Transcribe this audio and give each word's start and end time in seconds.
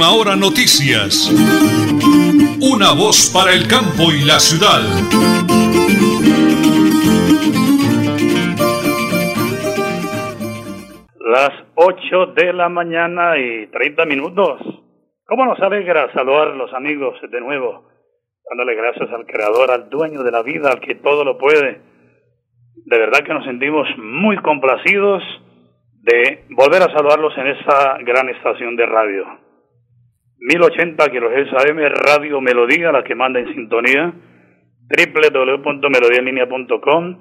Última 0.00 0.18
Hora 0.18 0.34
Noticias. 0.34 1.28
Una 2.62 2.94
voz 2.96 3.30
para 3.34 3.52
el 3.52 3.68
campo 3.68 4.10
y 4.10 4.24
la 4.24 4.40
ciudad. 4.40 4.80
Las 11.20 11.50
8 11.74 12.32
de 12.34 12.52
la 12.54 12.70
mañana 12.70 13.36
y 13.36 13.66
30 13.66 14.06
minutos. 14.06 14.62
¿Cómo 15.26 15.44
nos 15.44 15.60
alegra 15.60 16.10
saludar 16.14 16.48
a 16.48 16.54
los 16.54 16.72
amigos 16.72 17.20
de 17.30 17.40
nuevo? 17.42 17.86
Dándole 18.48 18.76
gracias 18.76 19.10
al 19.10 19.26
Creador, 19.26 19.70
al 19.70 19.90
dueño 19.90 20.22
de 20.22 20.30
la 20.30 20.42
vida, 20.42 20.70
al 20.70 20.80
que 20.80 20.94
todo 20.94 21.24
lo 21.24 21.36
puede. 21.36 21.82
De 22.86 22.98
verdad 22.98 23.20
que 23.20 23.34
nos 23.34 23.44
sentimos 23.44 23.86
muy 23.98 24.38
complacidos 24.38 25.22
de 26.00 26.46
volver 26.48 26.80
a 26.84 26.90
saludarlos 26.90 27.36
en 27.36 27.48
esta 27.48 27.98
gran 27.98 28.30
estación 28.30 28.76
de 28.76 28.86
radio. 28.86 29.49
1080 30.40 31.10
kHz 31.10 31.52
AM 31.52 31.78
Radio 32.06 32.40
Melodía, 32.40 32.90
la 32.90 33.04
que 33.04 33.14
manda 33.14 33.38
en 33.40 33.52
sintonía, 33.52 34.10
www.melodialinea.com 34.88 37.16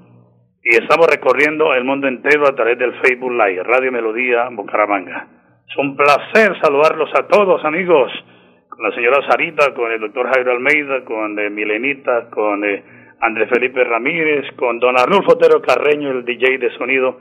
y 0.64 0.78
estamos 0.78 1.06
recorriendo 1.08 1.74
el 1.74 1.84
mundo 1.84 2.08
entero 2.08 2.48
a 2.48 2.56
través 2.56 2.80
del 2.80 2.94
Facebook 3.02 3.34
Live, 3.34 3.64
Radio 3.64 3.92
Melodía 3.92 4.48
Bucaramanga. 4.50 5.28
Es 5.68 5.76
un 5.78 5.98
placer 5.98 6.58
saludarlos 6.62 7.10
a 7.14 7.28
todos, 7.28 7.66
amigos, 7.66 8.10
con 8.70 8.84
la 8.84 8.96
señora 8.96 9.20
Sarita, 9.30 9.74
con 9.74 9.92
el 9.92 10.00
doctor 10.00 10.34
Jairo 10.34 10.54
Almeida, 10.54 11.04
con 11.04 11.38
eh, 11.40 11.50
Milenita, 11.50 12.30
con 12.30 12.64
eh, 12.64 12.82
Andrés 13.20 13.50
Felipe 13.50 13.84
Ramírez, 13.84 14.46
con 14.56 14.80
don 14.80 14.98
Arnulfo 14.98 15.34
Otero 15.34 15.62
Carreño, 15.62 16.12
el 16.12 16.24
DJ 16.24 16.58
de 16.58 16.72
sonido, 16.78 17.20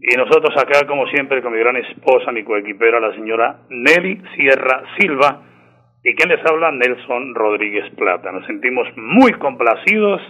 y 0.00 0.16
nosotros 0.16 0.54
acá, 0.56 0.86
como 0.86 1.06
siempre, 1.08 1.42
con 1.42 1.52
mi 1.52 1.58
gran 1.58 1.76
esposa, 1.76 2.30
mi 2.30 2.44
coequipera, 2.44 3.00
la 3.00 3.14
señora 3.14 3.60
Nelly 3.68 4.22
Sierra 4.36 4.84
Silva, 4.98 5.42
y 6.04 6.14
quien 6.14 6.28
les 6.28 6.44
habla, 6.46 6.70
Nelson 6.70 7.34
Rodríguez 7.34 7.90
Plata. 7.96 8.30
Nos 8.30 8.46
sentimos 8.46 8.86
muy 8.96 9.32
complacidos, 9.32 10.20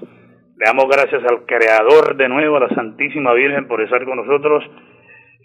le 0.56 0.64
damos 0.64 0.86
gracias 0.89 1.22
al 1.30 1.44
Creador 1.44 2.16
de 2.16 2.28
nuevo, 2.28 2.56
a 2.56 2.61
la 2.61 2.69
Santísima 2.70 3.34
Virgen, 3.34 3.69
por 3.69 3.83
estar 3.83 4.05
con 4.06 4.16
nosotros, 4.16 4.64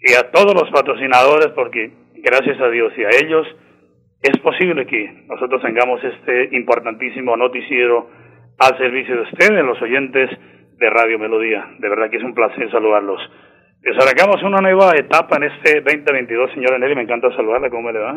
y 0.00 0.14
a 0.14 0.30
todos 0.30 0.54
los 0.54 0.70
patrocinadores, 0.70 1.48
porque 1.48 1.92
gracias 2.14 2.58
a 2.60 2.68
Dios 2.70 2.92
y 2.96 3.04
a 3.04 3.10
ellos, 3.22 3.46
es 4.22 4.38
posible 4.38 4.86
que 4.86 5.24
nosotros 5.28 5.60
tengamos 5.60 6.02
este 6.02 6.56
importantísimo 6.56 7.36
noticiero 7.36 8.08
al 8.58 8.78
servicio 8.78 9.16
de 9.16 9.22
ustedes, 9.22 9.64
los 9.64 9.80
oyentes 9.82 10.30
de 10.78 10.90
Radio 10.90 11.18
Melodía. 11.18 11.66
De 11.78 11.90
verdad 11.90 12.08
que 12.08 12.16
es 12.16 12.24
un 12.24 12.34
placer 12.34 12.70
saludarlos. 12.70 13.20
Desarrancamos 13.84 14.42
una 14.42 14.62
nueva 14.62 14.92
etapa 14.96 15.36
en 15.36 15.42
este 15.42 15.82
2022, 15.82 16.52
señora 16.52 16.78
Nelly. 16.78 16.94
Me 16.94 17.02
encanta 17.02 17.28
saludarla. 17.36 17.68
¿Cómo 17.68 17.92
le 17.92 17.98
va? 17.98 18.16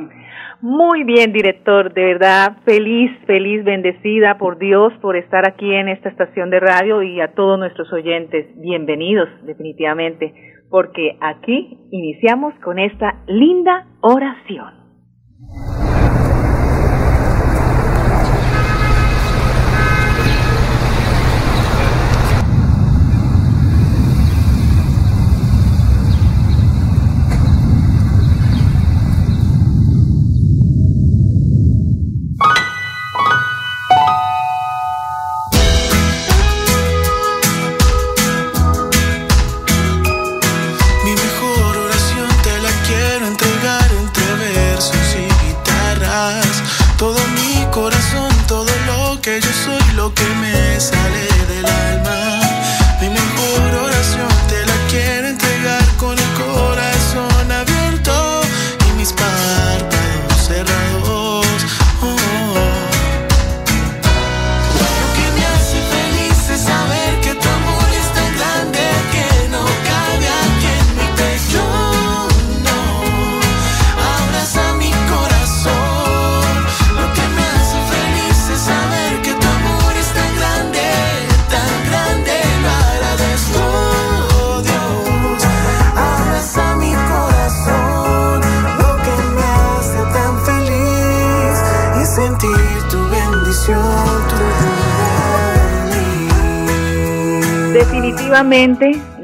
Muy 0.61 1.03
bien, 1.03 1.33
director. 1.33 1.93
De 1.93 2.05
verdad, 2.05 2.55
feliz, 2.63 3.11
feliz, 3.25 3.65
bendecida 3.65 4.37
por 4.37 4.59
Dios 4.59 4.93
por 5.01 5.17
estar 5.17 5.45
aquí 5.45 5.73
en 5.73 5.89
esta 5.89 6.07
estación 6.07 6.49
de 6.51 6.61
radio 6.61 7.03
y 7.03 7.19
a 7.19 7.33
todos 7.33 7.59
nuestros 7.59 7.91
oyentes. 7.91 8.47
Bienvenidos, 8.61 9.27
definitivamente, 9.43 10.33
porque 10.69 11.17
aquí 11.19 11.77
iniciamos 11.91 12.53
con 12.63 12.79
esta 12.79 13.15
linda 13.27 13.87
oración. 13.99 14.76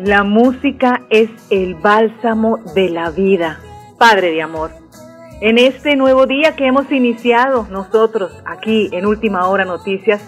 La 0.03 0.25
música 0.25 1.03
es 1.09 1.29
el 1.49 1.75
bálsamo 1.75 2.57
de 2.75 2.89
la 2.89 3.09
vida, 3.09 3.57
Padre 3.97 4.31
de 4.31 4.41
Amor. 4.41 4.71
En 5.39 5.57
este 5.57 5.95
nuevo 5.95 6.25
día 6.25 6.57
que 6.57 6.67
hemos 6.67 6.91
iniciado 6.91 7.65
nosotros 7.71 8.33
aquí 8.45 8.89
en 8.91 9.05
Última 9.05 9.47
Hora 9.47 9.63
Noticias, 9.63 10.21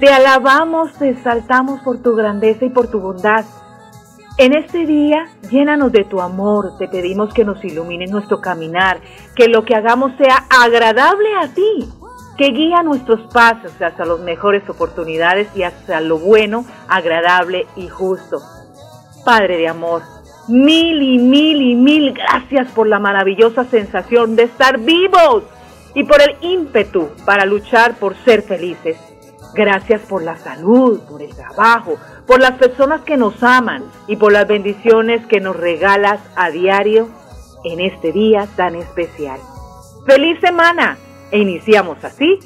te 0.00 0.08
alabamos, 0.08 0.94
te 0.94 1.10
exaltamos 1.10 1.82
por 1.82 2.00
tu 2.02 2.16
grandeza 2.16 2.64
y 2.64 2.70
por 2.70 2.90
tu 2.90 3.00
bondad. 3.00 3.44
En 4.38 4.54
este 4.54 4.86
día, 4.86 5.26
llénanos 5.50 5.92
de 5.92 6.04
tu 6.04 6.22
amor, 6.22 6.78
te 6.78 6.88
pedimos 6.88 7.34
que 7.34 7.44
nos 7.44 7.62
ilumines 7.62 8.10
nuestro 8.10 8.40
caminar, 8.40 9.02
que 9.36 9.48
lo 9.48 9.66
que 9.66 9.74
hagamos 9.74 10.12
sea 10.16 10.46
agradable 10.48 11.28
a 11.42 11.48
ti, 11.48 11.86
que 12.38 12.52
guía 12.52 12.84
nuestros 12.84 13.20
pasos 13.32 13.72
hacia 13.72 14.04
las 14.04 14.20
mejores 14.20 14.66
oportunidades 14.70 15.48
y 15.56 15.64
hacia 15.64 16.00
lo 16.00 16.18
bueno, 16.18 16.64
agradable 16.88 17.66
y 17.74 17.88
justo. 17.88 18.40
Padre 19.24 19.56
de 19.56 19.66
amor, 19.66 20.02
mil 20.46 21.02
y 21.02 21.18
mil 21.18 21.60
y 21.60 21.74
mil 21.74 22.12
gracias 22.12 22.70
por 22.70 22.86
la 22.86 23.00
maravillosa 23.00 23.64
sensación 23.64 24.36
de 24.36 24.44
estar 24.44 24.78
vivos 24.78 25.42
y 25.94 26.04
por 26.04 26.22
el 26.22 26.36
ímpetu 26.40 27.08
para 27.26 27.44
luchar 27.44 27.96
por 27.96 28.16
ser 28.18 28.42
felices. 28.42 28.96
Gracias 29.54 30.02
por 30.02 30.22
la 30.22 30.36
salud, 30.36 31.00
por 31.08 31.20
el 31.20 31.34
trabajo, 31.34 31.96
por 32.24 32.40
las 32.40 32.52
personas 32.52 33.00
que 33.00 33.16
nos 33.16 33.42
aman 33.42 33.82
y 34.06 34.14
por 34.14 34.30
las 34.30 34.46
bendiciones 34.46 35.26
que 35.26 35.40
nos 35.40 35.56
regalas 35.56 36.20
a 36.36 36.50
diario 36.50 37.08
en 37.64 37.80
este 37.80 38.12
día 38.12 38.46
tan 38.54 38.76
especial. 38.76 39.40
¡Feliz 40.06 40.38
semana! 40.40 40.98
E 41.30 41.38
iniciamos 41.38 42.02
así, 42.04 42.38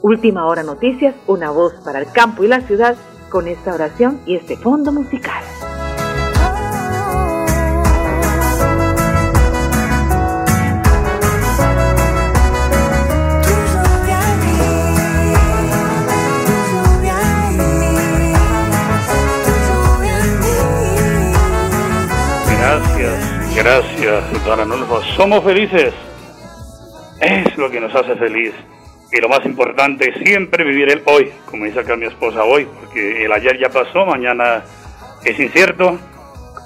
Última 0.00 0.46
Hora 0.46 0.62
Noticias, 0.62 1.14
una 1.26 1.50
voz 1.50 1.74
para 1.84 1.98
el 1.98 2.10
campo 2.10 2.42
y 2.44 2.48
la 2.48 2.62
ciudad, 2.62 2.96
con 3.28 3.46
esta 3.46 3.74
oración 3.74 4.20
y 4.26 4.36
este 4.36 4.56
fondo 4.56 4.90
musical. 4.90 5.42
Gracias, 22.58 23.56
gracias, 23.56 24.44
don 24.44 24.60
Anulfo. 24.60 25.02
Somos 25.16 25.44
felices 25.44 25.92
es 27.22 27.56
lo 27.56 27.70
que 27.70 27.80
nos 27.80 27.94
hace 27.94 28.16
feliz. 28.16 28.52
Y 29.12 29.20
lo 29.20 29.28
más 29.28 29.44
importante, 29.44 30.12
siempre 30.24 30.64
vivir 30.64 30.90
el 30.90 31.02
hoy, 31.04 31.30
como 31.46 31.64
dice 31.64 31.80
acá 31.80 31.96
mi 31.96 32.06
esposa 32.06 32.44
hoy, 32.44 32.66
porque 32.80 33.24
el 33.24 33.32
ayer 33.32 33.58
ya 33.58 33.68
pasó, 33.68 34.06
mañana 34.06 34.64
es 35.24 35.38
incierto. 35.38 35.98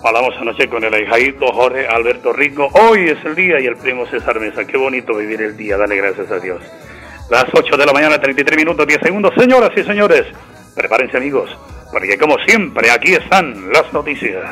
Hablamos 0.05 0.37
anoche 0.37 0.69
con 0.69 0.85
el 0.85 0.95
ahijadito 0.95 1.47
Jorge 1.53 1.87
Alberto 1.89 2.33
Rico. 2.33 2.69
Hoy 2.73 3.09
es 3.09 3.25
el 3.25 3.35
día 3.35 3.61
y 3.61 3.67
el 3.67 3.77
primo 3.77 4.07
César 4.07 4.39
Mesa. 4.39 4.65
Qué 4.65 4.77
bonito 4.77 5.15
vivir 5.17 5.43
el 5.43 5.57
día, 5.57 5.77
dale 5.77 5.97
gracias 5.97 6.31
a 6.31 6.39
Dios. 6.39 6.63
Las 7.29 7.47
8 7.53 7.77
de 7.77 7.87
la 7.87 7.93
mañana, 7.93 8.21
33 8.21 8.57
minutos, 8.57 8.87
10 8.87 9.01
segundos. 9.03 9.35
Señoras 9.37 9.71
y 9.77 9.83
señores, 9.83 10.27
prepárense 10.77 11.17
amigos, 11.17 11.51
porque 11.91 12.17
como 12.17 12.39
siempre, 12.47 12.91
aquí 12.91 13.15
están 13.15 13.73
las 13.73 13.93
noticias. 13.93 14.45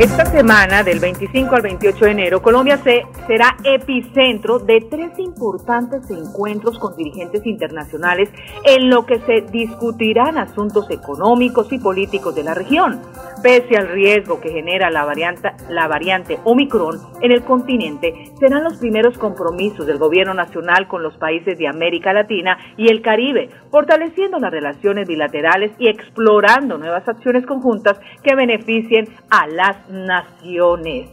Esta 0.00 0.24
semana, 0.24 0.82
del 0.82 0.98
25 0.98 1.54
al 1.54 1.60
28 1.60 2.06
de 2.06 2.10
enero, 2.10 2.40
Colombia 2.40 2.78
se, 2.78 3.02
será 3.26 3.54
epicentro 3.64 4.58
de 4.58 4.80
tres 4.90 5.18
importantes 5.18 6.10
encuentros 6.10 6.78
con 6.78 6.96
dirigentes 6.96 7.44
internacionales 7.44 8.30
en 8.64 8.88
lo 8.88 9.04
que 9.04 9.20
se 9.20 9.42
discutirán 9.42 10.38
asuntos 10.38 10.90
económicos 10.90 11.70
y 11.70 11.78
políticos 11.78 12.34
de 12.34 12.44
la 12.44 12.54
región. 12.54 13.02
Pese 13.42 13.76
al 13.76 13.88
riesgo 13.88 14.40
que 14.40 14.50
genera 14.50 14.90
la 14.90 15.04
variante, 15.04 15.50
la 15.68 15.86
variante 15.86 16.38
Omicron 16.44 16.98
en 17.20 17.32
el 17.32 17.42
continente, 17.42 18.32
serán 18.38 18.64
los 18.64 18.78
primeros 18.78 19.18
compromisos 19.18 19.86
del 19.86 19.98
gobierno 19.98 20.32
nacional 20.32 20.88
con 20.88 21.02
los 21.02 21.16
países 21.18 21.58
de 21.58 21.68
América 21.68 22.14
Latina 22.14 22.56
y 22.78 22.88
el 22.88 23.02
Caribe, 23.02 23.50
fortaleciendo 23.70 24.38
las 24.38 24.50
relaciones 24.50 25.06
bilaterales 25.06 25.72
y 25.78 25.88
explorando 25.88 26.78
nuevas 26.78 27.06
acciones 27.06 27.44
conjuntas 27.44 28.00
que 28.22 28.34
beneficien 28.34 29.06
a 29.30 29.46
las 29.46 29.89
naciones. 29.90 31.10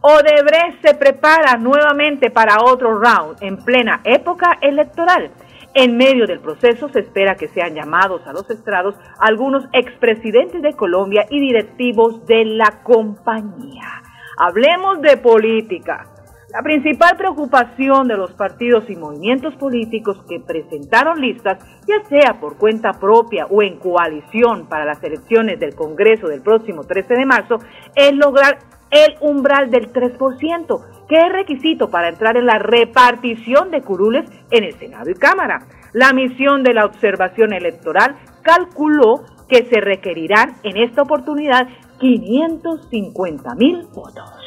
Odebrecht 0.00 0.84
se 0.84 0.94
prepara 0.94 1.56
nuevamente 1.56 2.30
para 2.30 2.62
otro 2.64 2.98
round 2.98 3.36
en 3.40 3.56
plena 3.58 4.00
época 4.04 4.58
electoral. 4.60 5.30
En 5.74 5.96
medio 5.96 6.26
del 6.26 6.40
proceso 6.40 6.88
se 6.88 7.00
espera 7.00 7.36
que 7.36 7.48
sean 7.48 7.74
llamados 7.74 8.26
a 8.26 8.32
los 8.32 8.50
estrados 8.50 8.94
algunos 9.18 9.64
expresidentes 9.72 10.60
de 10.60 10.74
Colombia 10.74 11.24
y 11.30 11.40
directivos 11.40 12.26
de 12.26 12.44
la 12.44 12.82
compañía. 12.82 14.02
Hablemos 14.38 15.00
de 15.00 15.16
política. 15.16 16.11
La 16.52 16.60
principal 16.60 17.16
preocupación 17.16 18.08
de 18.08 18.16
los 18.18 18.32
partidos 18.32 18.84
y 18.90 18.94
movimientos 18.94 19.54
políticos 19.56 20.22
que 20.28 20.38
presentaron 20.38 21.18
listas, 21.18 21.64
ya 21.88 22.06
sea 22.10 22.40
por 22.40 22.58
cuenta 22.58 22.92
propia 22.92 23.46
o 23.46 23.62
en 23.62 23.78
coalición 23.78 24.66
para 24.68 24.84
las 24.84 25.02
elecciones 25.02 25.58
del 25.58 25.74
Congreso 25.74 26.28
del 26.28 26.42
próximo 26.42 26.84
13 26.84 27.14
de 27.14 27.24
marzo, 27.24 27.56
es 27.94 28.12
lograr 28.14 28.58
el 28.90 29.14
umbral 29.22 29.70
del 29.70 29.90
3%, 29.94 31.06
que 31.08 31.16
es 31.16 31.32
requisito 31.32 31.88
para 31.88 32.10
entrar 32.10 32.36
en 32.36 32.44
la 32.44 32.58
repartición 32.58 33.70
de 33.70 33.80
curules 33.80 34.30
en 34.50 34.64
el 34.64 34.74
Senado 34.74 35.10
y 35.10 35.14
Cámara. 35.14 35.60
La 35.94 36.12
misión 36.12 36.62
de 36.62 36.74
la 36.74 36.84
observación 36.84 37.54
electoral 37.54 38.16
calculó 38.42 39.24
que 39.48 39.64
se 39.64 39.80
requerirán 39.80 40.56
en 40.64 40.76
esta 40.76 41.00
oportunidad 41.00 41.66
550 41.98 43.54
mil 43.54 43.86
votos. 43.94 44.41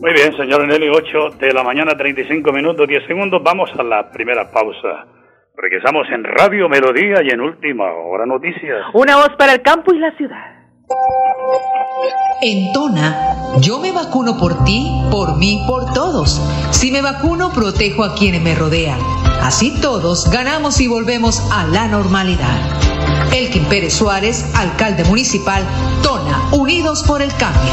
Muy 0.00 0.12
bien, 0.12 0.36
señor 0.36 0.66
Nelly, 0.68 0.90
8 0.90 1.38
de 1.40 1.52
la 1.52 1.62
mañana, 1.62 1.96
35 1.96 2.52
minutos, 2.52 2.86
10 2.86 3.06
segundos. 3.06 3.42
Vamos 3.42 3.70
a 3.78 3.82
la 3.82 4.10
primera 4.10 4.50
pausa. 4.50 5.06
Regresamos 5.56 6.06
en 6.12 6.22
Radio 6.22 6.68
Melodía 6.68 7.22
y 7.24 7.30
en 7.30 7.40
Última 7.40 7.90
Hora 7.92 8.26
Noticias. 8.26 8.82
Una 8.92 9.16
voz 9.16 9.30
para 9.38 9.54
el 9.54 9.62
campo 9.62 9.94
y 9.94 9.98
la 9.98 10.14
ciudad. 10.16 10.56
En 12.42 12.72
Tona, 12.74 13.58
yo 13.60 13.78
me 13.78 13.90
vacuno 13.90 14.36
por 14.38 14.64
ti, 14.64 14.86
por 15.10 15.38
mí, 15.38 15.64
por 15.66 15.92
todos. 15.94 16.42
Si 16.72 16.92
me 16.92 17.00
vacuno, 17.00 17.50
protejo 17.54 18.04
a 18.04 18.14
quienes 18.14 18.42
me 18.42 18.54
rodean. 18.54 18.98
Así 19.40 19.80
todos 19.80 20.30
ganamos 20.30 20.78
y 20.80 20.88
volvemos 20.88 21.40
a 21.50 21.66
la 21.68 21.88
normalidad. 21.88 23.32
Elkin 23.32 23.64
Pérez 23.64 23.94
Suárez, 23.94 24.54
alcalde 24.54 25.04
municipal, 25.04 25.62
Tona, 26.02 26.50
Unidos 26.52 27.02
por 27.06 27.22
el 27.22 27.30
Cambio. 27.36 27.72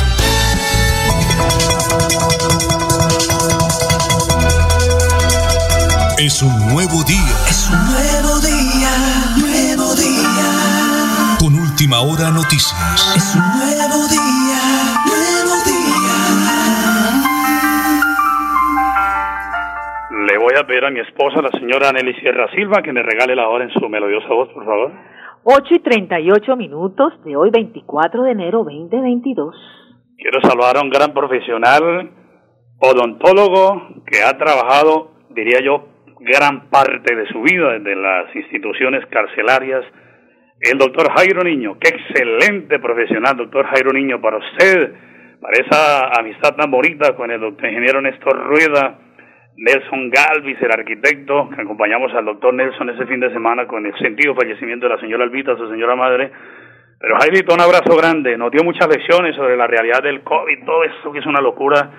Es 6.21 6.43
un 6.43 6.53
nuevo 6.69 7.01
día. 7.09 7.33
Es 7.49 7.65
un 7.73 7.81
nuevo 7.81 8.37
día, 8.45 8.93
nuevo 9.41 9.89
día. 9.97 10.53
Con 11.41 11.57
última 11.57 11.97
hora 12.05 12.29
noticias. 12.29 12.77
Es 13.17 13.33
un 13.33 13.41
nuevo 13.57 14.05
día, 14.05 14.61
nuevo 15.01 15.57
día. 15.65 16.13
Le 20.29 20.37
voy 20.37 20.53
a 20.61 20.67
pedir 20.67 20.85
a 20.85 20.91
mi 20.91 20.99
esposa, 20.99 21.41
la 21.41 21.49
señora 21.57 21.91
Nelly 21.91 22.13
Sierra 22.21 22.45
Silva, 22.53 22.83
que 22.83 22.93
me 22.93 23.01
regale 23.01 23.35
la 23.35 23.49
hora 23.49 23.63
en 23.63 23.71
su 23.71 23.89
melodiosa 23.89 24.27
voz, 24.27 24.49
por 24.49 24.63
favor. 24.63 24.91
8 25.41 25.73
y 25.73 25.79
38 25.79 26.55
minutos 26.55 27.13
de 27.25 27.35
hoy, 27.35 27.49
24 27.49 28.21
de 28.21 28.31
enero 28.31 28.63
2022. 28.63 29.55
Quiero 30.17 30.39
saludar 30.41 30.77
a 30.77 30.81
un 30.81 30.91
gran 30.91 31.15
profesional, 31.15 32.11
odontólogo, 32.77 34.03
que 34.05 34.21
ha 34.21 34.37
trabajado, 34.37 35.09
diría 35.33 35.57
yo, 35.65 35.89
gran 36.21 36.69
parte 36.69 37.15
de 37.15 37.25
su 37.27 37.41
vida 37.41 37.79
desde 37.79 37.95
las 37.95 38.35
instituciones 38.35 39.05
carcelarias. 39.07 39.83
El 40.59 40.77
doctor 40.77 41.11
Jairo 41.17 41.43
Niño, 41.43 41.77
qué 41.79 41.89
excelente 41.89 42.77
profesional, 42.77 43.35
doctor 43.35 43.65
Jairo 43.65 43.91
Niño, 43.91 44.21
para 44.21 44.37
usted, 44.37 44.93
para 45.41 45.57
esa 45.57 46.19
amistad 46.19 46.55
tan 46.55 46.69
bonita 46.69 47.15
con 47.15 47.31
el 47.31 47.41
doctor 47.41 47.67
ingeniero 47.67 48.01
Néstor 48.01 48.37
Rueda, 48.45 48.99
Nelson 49.57 50.11
Galvis, 50.11 50.61
el 50.61 50.71
arquitecto, 50.71 51.49
que 51.49 51.61
acompañamos 51.61 52.13
al 52.13 52.25
doctor 52.25 52.53
Nelson 52.53 52.91
ese 52.91 53.07
fin 53.07 53.19
de 53.19 53.33
semana 53.33 53.65
con 53.65 53.83
el 53.83 53.97
sentido 53.97 54.35
fallecimiento 54.35 54.87
de 54.87 54.95
la 54.95 55.01
señora 55.01 55.23
Albita, 55.23 55.57
su 55.57 55.67
señora 55.69 55.95
madre. 55.95 56.31
Pero 56.99 57.17
Jairito, 57.17 57.55
un 57.55 57.61
abrazo 57.61 57.97
grande, 57.97 58.37
nos 58.37 58.51
dio 58.51 58.63
muchas 58.63 58.87
lecciones 58.87 59.35
sobre 59.35 59.57
la 59.57 59.65
realidad 59.65 60.03
del 60.03 60.21
COVID, 60.21 60.65
todo 60.65 60.83
eso 60.83 61.11
que 61.11 61.19
es 61.19 61.25
una 61.25 61.41
locura, 61.41 61.89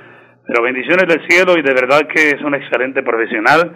pero 0.46 0.62
bendiciones 0.62 1.08
del 1.08 1.26
cielo 1.28 1.58
y 1.58 1.62
de 1.62 1.74
verdad 1.74 2.06
que 2.06 2.30
es 2.30 2.40
un 2.42 2.54
excelente 2.54 3.02
profesional 3.02 3.72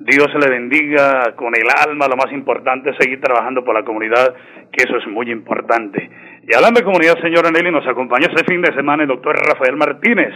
Dios 0.00 0.28
le 0.34 0.48
bendiga 0.48 1.34
con 1.36 1.54
el 1.54 1.68
alma, 1.68 2.08
lo 2.08 2.16
más 2.16 2.32
importante 2.32 2.88
es 2.88 2.96
seguir 2.98 3.20
trabajando 3.20 3.62
por 3.62 3.74
la 3.74 3.84
comunidad, 3.84 4.34
que 4.72 4.84
eso 4.84 4.96
es 4.96 5.06
muy 5.06 5.30
importante. 5.30 6.10
Y 6.42 6.54
hablando 6.54 6.80
de 6.80 6.86
comunidad, 6.86 7.20
señora 7.20 7.50
Nelly, 7.50 7.70
nos 7.70 7.86
acompañó 7.86 8.26
este 8.28 8.50
fin 8.50 8.62
de 8.62 8.72
semana 8.72 9.02
el 9.02 9.10
doctor 9.10 9.36
Rafael 9.36 9.76
Martínez, 9.76 10.32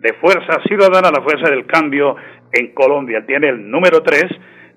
de 0.00 0.14
Fuerza 0.14 0.60
Ciudadana, 0.66 1.12
la 1.12 1.22
Fuerza 1.22 1.48
del 1.48 1.64
Cambio 1.64 2.16
en 2.50 2.74
Colombia. 2.74 3.24
Tiene 3.24 3.50
el 3.50 3.70
número 3.70 4.02
3 4.02 4.24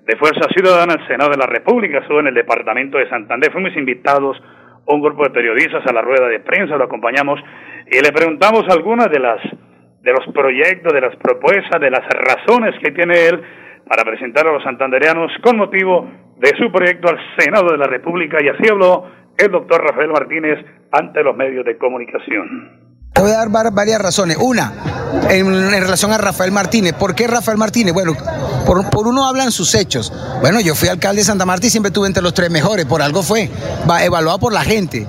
de 0.06 0.16
Fuerza 0.16 0.48
Ciudadana 0.54 0.94
al 0.94 1.06
Senado 1.08 1.30
de 1.30 1.36
la 1.36 1.46
República, 1.46 1.98
estuvo 1.98 2.20
en 2.20 2.28
el 2.28 2.34
departamento 2.34 2.96
de 2.96 3.08
Santander. 3.08 3.50
Fuimos 3.50 3.76
invitados 3.76 4.40
un 4.86 5.02
grupo 5.02 5.24
de 5.24 5.30
periodistas 5.30 5.84
a 5.84 5.92
la 5.92 6.00
rueda 6.00 6.28
de 6.28 6.38
prensa, 6.38 6.76
lo 6.76 6.84
acompañamos 6.84 7.40
y 7.90 8.00
le 8.00 8.12
preguntamos 8.12 8.62
algunas 8.70 9.10
de 9.10 9.18
las 9.18 9.40
de 10.00 10.12
los 10.12 10.32
proyectos, 10.32 10.92
de 10.92 11.00
las 11.00 11.16
propuestas, 11.16 11.80
de 11.80 11.90
las 11.90 12.06
razones 12.06 12.78
que 12.80 12.92
tiene 12.92 13.26
él 13.26 13.42
para 13.88 14.04
presentar 14.04 14.46
a 14.46 14.52
los 14.52 14.62
santandereanos 14.62 15.32
con 15.42 15.56
motivo 15.56 16.08
de 16.38 16.52
su 16.58 16.70
proyecto 16.70 17.08
al 17.08 17.18
Senado 17.38 17.72
de 17.72 17.78
la 17.78 17.86
República 17.86 18.38
y 18.42 18.48
así 18.48 18.68
habló 18.70 19.06
el 19.36 19.50
doctor 19.50 19.82
Rafael 19.82 20.10
Martínez 20.10 20.58
ante 20.92 21.22
los 21.22 21.36
medios 21.36 21.64
de 21.64 21.78
comunicación. 21.78 22.88
Te 23.14 23.22
voy 23.22 23.32
a 23.32 23.38
dar 23.38 23.72
varias 23.72 24.00
razones. 24.00 24.36
Una, 24.40 24.72
en, 25.28 25.70
relación 25.70 26.12
a 26.12 26.18
Rafael 26.18 26.52
Martínez. 26.52 26.92
¿Por 26.92 27.14
qué 27.14 27.26
Rafael 27.26 27.58
Martínez? 27.58 27.92
Bueno, 27.92 28.14
por, 28.64 29.06
uno 29.06 29.26
hablan 29.26 29.50
sus 29.50 29.74
hechos. 29.74 30.12
Bueno, 30.40 30.60
yo 30.60 30.74
fui 30.74 30.88
alcalde 30.88 31.22
de 31.22 31.24
Santa 31.24 31.44
Marta 31.44 31.66
y 31.66 31.70
siempre 31.70 31.88
estuve 31.88 32.06
entre 32.06 32.22
los 32.22 32.34
tres 32.34 32.50
mejores, 32.50 32.86
por 32.86 33.02
algo 33.02 33.22
fue, 33.22 33.50
va, 33.90 34.04
evaluado 34.04 34.38
por 34.38 34.52
la 34.52 34.62
gente. 34.62 35.06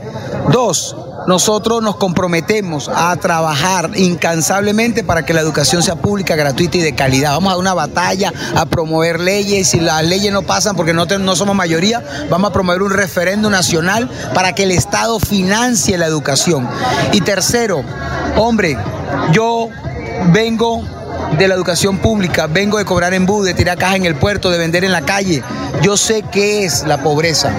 Dos, 0.51 0.95
nosotros 1.27 1.83
nos 1.83 1.95
comprometemos 1.97 2.89
a 2.93 3.15
trabajar 3.17 3.91
incansablemente 3.95 5.03
para 5.03 5.25
que 5.25 5.33
la 5.33 5.41
educación 5.41 5.83
sea 5.83 5.95
pública, 5.95 6.35
gratuita 6.35 6.77
y 6.77 6.81
de 6.81 6.95
calidad. 6.95 7.31
Vamos 7.31 7.53
a 7.53 7.57
una 7.57 7.73
batalla, 7.73 8.33
a 8.55 8.65
promover 8.65 9.19
leyes. 9.19 9.69
Si 9.69 9.79
las 9.79 10.03
leyes 10.03 10.31
no 10.31 10.41
pasan 10.41 10.75
porque 10.75 10.93
no, 10.93 11.05
no 11.05 11.35
somos 11.35 11.55
mayoría, 11.55 12.03
vamos 12.29 12.49
a 12.49 12.53
promover 12.53 12.81
un 12.81 12.91
referéndum 12.91 13.51
nacional 13.51 14.09
para 14.33 14.53
que 14.53 14.63
el 14.63 14.71
Estado 14.71 15.19
financie 15.19 15.97
la 15.97 16.05
educación. 16.05 16.67
Y 17.11 17.21
tercero, 17.21 17.83
hombre, 18.37 18.77
yo 19.31 19.69
vengo 20.31 20.83
de 21.37 21.47
la 21.47 21.55
educación 21.55 21.99
pública, 21.99 22.47
vengo 22.47 22.77
de 22.77 22.85
cobrar 22.85 23.13
en 23.13 23.25
bus, 23.25 23.45
de 23.45 23.53
tirar 23.53 23.77
caja 23.77 23.95
en 23.95 24.05
el 24.05 24.15
puerto, 24.15 24.49
de 24.49 24.57
vender 24.57 24.83
en 24.83 24.91
la 24.91 25.01
calle. 25.01 25.43
Yo 25.81 25.95
sé 25.97 26.23
qué 26.31 26.65
es 26.65 26.83
la 26.85 27.01
pobreza. 27.01 27.51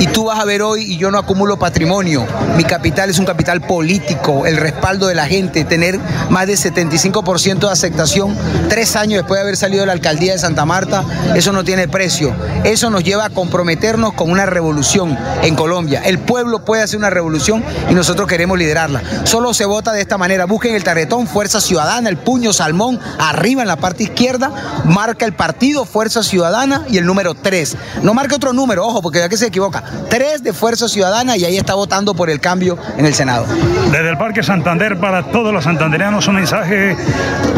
Y 0.00 0.06
tú 0.08 0.24
vas 0.24 0.40
a 0.40 0.44
ver 0.44 0.62
hoy, 0.62 0.82
y 0.82 0.96
yo 0.96 1.10
no 1.10 1.18
acumulo 1.18 1.58
patrimonio. 1.58 2.26
Mi 2.56 2.64
capital 2.64 3.10
es 3.10 3.18
un 3.18 3.24
capital 3.24 3.60
político, 3.60 4.46
el 4.46 4.56
respaldo 4.56 5.06
de 5.06 5.14
la 5.14 5.26
gente, 5.26 5.64
tener 5.64 5.98
más 6.28 6.46
de 6.46 6.54
75% 6.54 7.58
de 7.60 7.70
aceptación 7.70 8.36
tres 8.68 8.96
años 8.96 9.18
después 9.18 9.38
de 9.38 9.42
haber 9.42 9.56
salido 9.56 9.80
de 9.82 9.86
la 9.86 9.92
alcaldía 9.92 10.32
de 10.32 10.38
Santa 10.38 10.64
Marta, 10.64 11.04
eso 11.34 11.52
no 11.52 11.64
tiene 11.64 11.88
precio. 11.88 12.34
Eso 12.64 12.90
nos 12.90 13.04
lleva 13.04 13.26
a 13.26 13.30
comprometernos 13.30 14.12
con 14.12 14.30
una 14.30 14.46
revolución 14.46 15.16
en 15.42 15.54
Colombia. 15.54 16.02
El 16.04 16.18
pueblo 16.18 16.64
puede 16.64 16.82
hacer 16.82 16.98
una 16.98 17.10
revolución 17.10 17.64
y 17.90 17.94
nosotros 17.94 18.28
queremos 18.28 18.58
liderarla. 18.58 19.02
Solo 19.24 19.54
se 19.54 19.64
vota 19.64 19.92
de 19.92 20.00
esta 20.00 20.18
manera. 20.18 20.46
Busquen 20.46 20.74
el 20.74 20.84
tarretón, 20.84 21.26
Fuerza 21.26 21.60
Ciudadana, 21.60 22.08
el 22.08 22.16
puño 22.16 22.52
Salmón, 22.52 22.98
arriba 23.18 23.62
en 23.62 23.68
la 23.68 23.76
parte 23.76 24.04
izquierda, 24.04 24.52
marca 24.84 25.24
el 25.24 25.32
partido 25.32 25.84
Fuerza 25.84 26.22
Ciudadana 26.22 26.84
y 26.88 26.98
el 26.98 27.06
número 27.06 27.34
3. 27.34 27.67
No 28.02 28.14
marca 28.14 28.36
otro 28.36 28.52
número, 28.52 28.86
ojo, 28.86 29.02
porque 29.02 29.18
ya 29.18 29.28
que 29.28 29.36
se 29.36 29.46
equivoca. 29.46 29.82
3 30.08 30.42
de 30.42 30.52
Fuerza 30.52 30.88
Ciudadana 30.88 31.36
y 31.36 31.44
ahí 31.44 31.56
está 31.56 31.74
votando 31.74 32.14
por 32.14 32.30
el 32.30 32.40
cambio 32.40 32.78
en 32.96 33.06
el 33.06 33.14
Senado. 33.14 33.46
Desde 33.90 34.10
el 34.10 34.18
Parque 34.18 34.42
Santander 34.42 34.98
para 34.98 35.30
todos 35.30 35.52
los 35.52 35.64
santanderianos 35.64 36.26
un 36.28 36.36
mensaje 36.36 36.96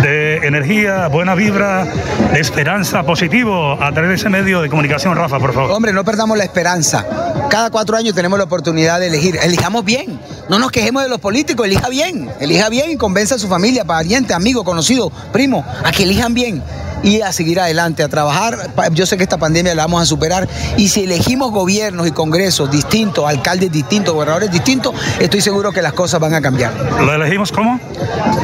de 0.02 0.36
energía, 0.46 1.08
buena 1.08 1.34
vibra, 1.34 1.86
de 2.32 2.40
esperanza 2.40 3.02
positivo 3.02 3.72
a 3.80 3.92
través 3.92 4.08
de 4.08 4.14
ese 4.16 4.28
medio 4.28 4.62
de 4.62 4.68
comunicación, 4.68 5.16
Rafa, 5.16 5.38
por 5.38 5.52
favor. 5.52 5.70
Hombre, 5.72 5.92
no 5.92 6.04
perdamos 6.04 6.36
la 6.38 6.44
esperanza. 6.44 7.06
Cada 7.50 7.70
cuatro 7.70 7.96
años 7.96 8.14
tenemos 8.14 8.38
la 8.38 8.44
oportunidad 8.44 9.00
de 9.00 9.08
elegir. 9.08 9.36
Elijamos 9.42 9.84
bien. 9.84 10.20
No 10.48 10.58
nos 10.58 10.70
quejemos 10.70 11.02
de 11.02 11.08
los 11.08 11.18
políticos, 11.18 11.66
elija 11.66 11.88
bien. 11.88 12.30
Elija 12.40 12.68
bien 12.68 12.90
y 12.90 12.96
convence 12.96 13.34
a 13.34 13.38
su 13.38 13.48
familia, 13.48 13.84
pariente, 13.84 14.34
amigo, 14.34 14.64
conocido, 14.64 15.10
primo, 15.32 15.64
a 15.84 15.92
que 15.92 16.04
elijan 16.04 16.34
bien 16.34 16.62
y 17.02 17.20
a 17.20 17.32
seguir 17.32 17.60
adelante, 17.60 18.02
a 18.02 18.08
trabajar. 18.08 18.70
Yo 18.92 19.06
sé 19.06 19.16
que 19.16 19.22
esta 19.22 19.38
pandemia 19.38 19.74
la 19.74 19.82
vamos 19.82 20.02
a 20.02 20.06
superar 20.06 20.48
y 20.76 20.88
si 20.88 21.04
elegimos 21.04 21.50
gobiernos 21.50 22.06
y 22.06 22.12
congresos 22.12 22.70
distintos, 22.70 23.26
alcaldes 23.26 23.72
distintos, 23.72 24.14
gobernadores 24.14 24.50
distintos, 24.50 24.94
estoy 25.18 25.40
seguro 25.40 25.72
que 25.72 25.82
las 25.82 25.92
cosas 25.92 26.20
van 26.20 26.34
a 26.34 26.40
cambiar. 26.40 26.72
¿Lo 27.00 27.12
elegimos 27.14 27.52
cómo? 27.52 27.80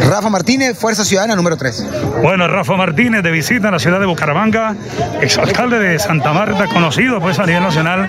Rafa 0.09 0.31
Martínez, 0.31 0.79
Fuerza 0.79 1.05
Ciudadana 1.05 1.37
número 1.37 1.57
3. 1.57 1.87
Bueno, 2.23 2.49
Rafa 2.49 2.77
Martínez 2.77 3.23
de 3.23 3.31
visita 3.31 3.69
en 3.69 3.73
la 3.75 3.79
ciudad 3.79 4.01
de 4.01 4.07
Bucaramanga, 4.07 4.75
exalcalde 5.21 5.79
de 5.79 5.99
Santa 5.99 6.33
Marta, 6.33 6.67
conocido 6.67 7.21
pues 7.21 7.39
a 7.39 7.47
nivel 7.47 7.63
nacional 7.63 8.09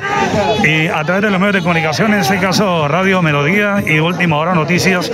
y 0.64 0.88
a 0.88 1.04
través 1.04 1.24
de 1.24 1.32
los 1.32 1.40
medios 1.40 1.56
de 1.56 1.62
comunicación, 1.62 2.14
en 2.14 2.22
este 2.22 2.40
caso 2.40 2.88
Radio 2.88 3.22
Melodía 3.22 3.84
y 3.86 4.00
Última 4.00 4.38
Hora 4.38 4.54
Noticias, 4.54 5.12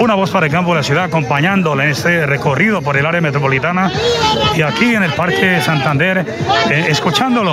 una 0.00 0.14
voz 0.14 0.30
para 0.30 0.46
el 0.46 0.52
campo 0.52 0.70
de 0.72 0.78
la 0.78 0.82
ciudad 0.82 1.04
acompañándole 1.04 1.84
en 1.84 1.90
este 1.90 2.26
recorrido 2.26 2.82
por 2.82 2.96
el 2.96 3.06
área 3.06 3.20
metropolitana 3.20 3.92
y 4.56 4.62
aquí 4.64 4.94
en 4.94 5.02
el 5.02 5.12
Parque 5.12 5.60
Santander, 5.60 6.18
eh, 6.18 6.84
escuchándolo 6.88 7.52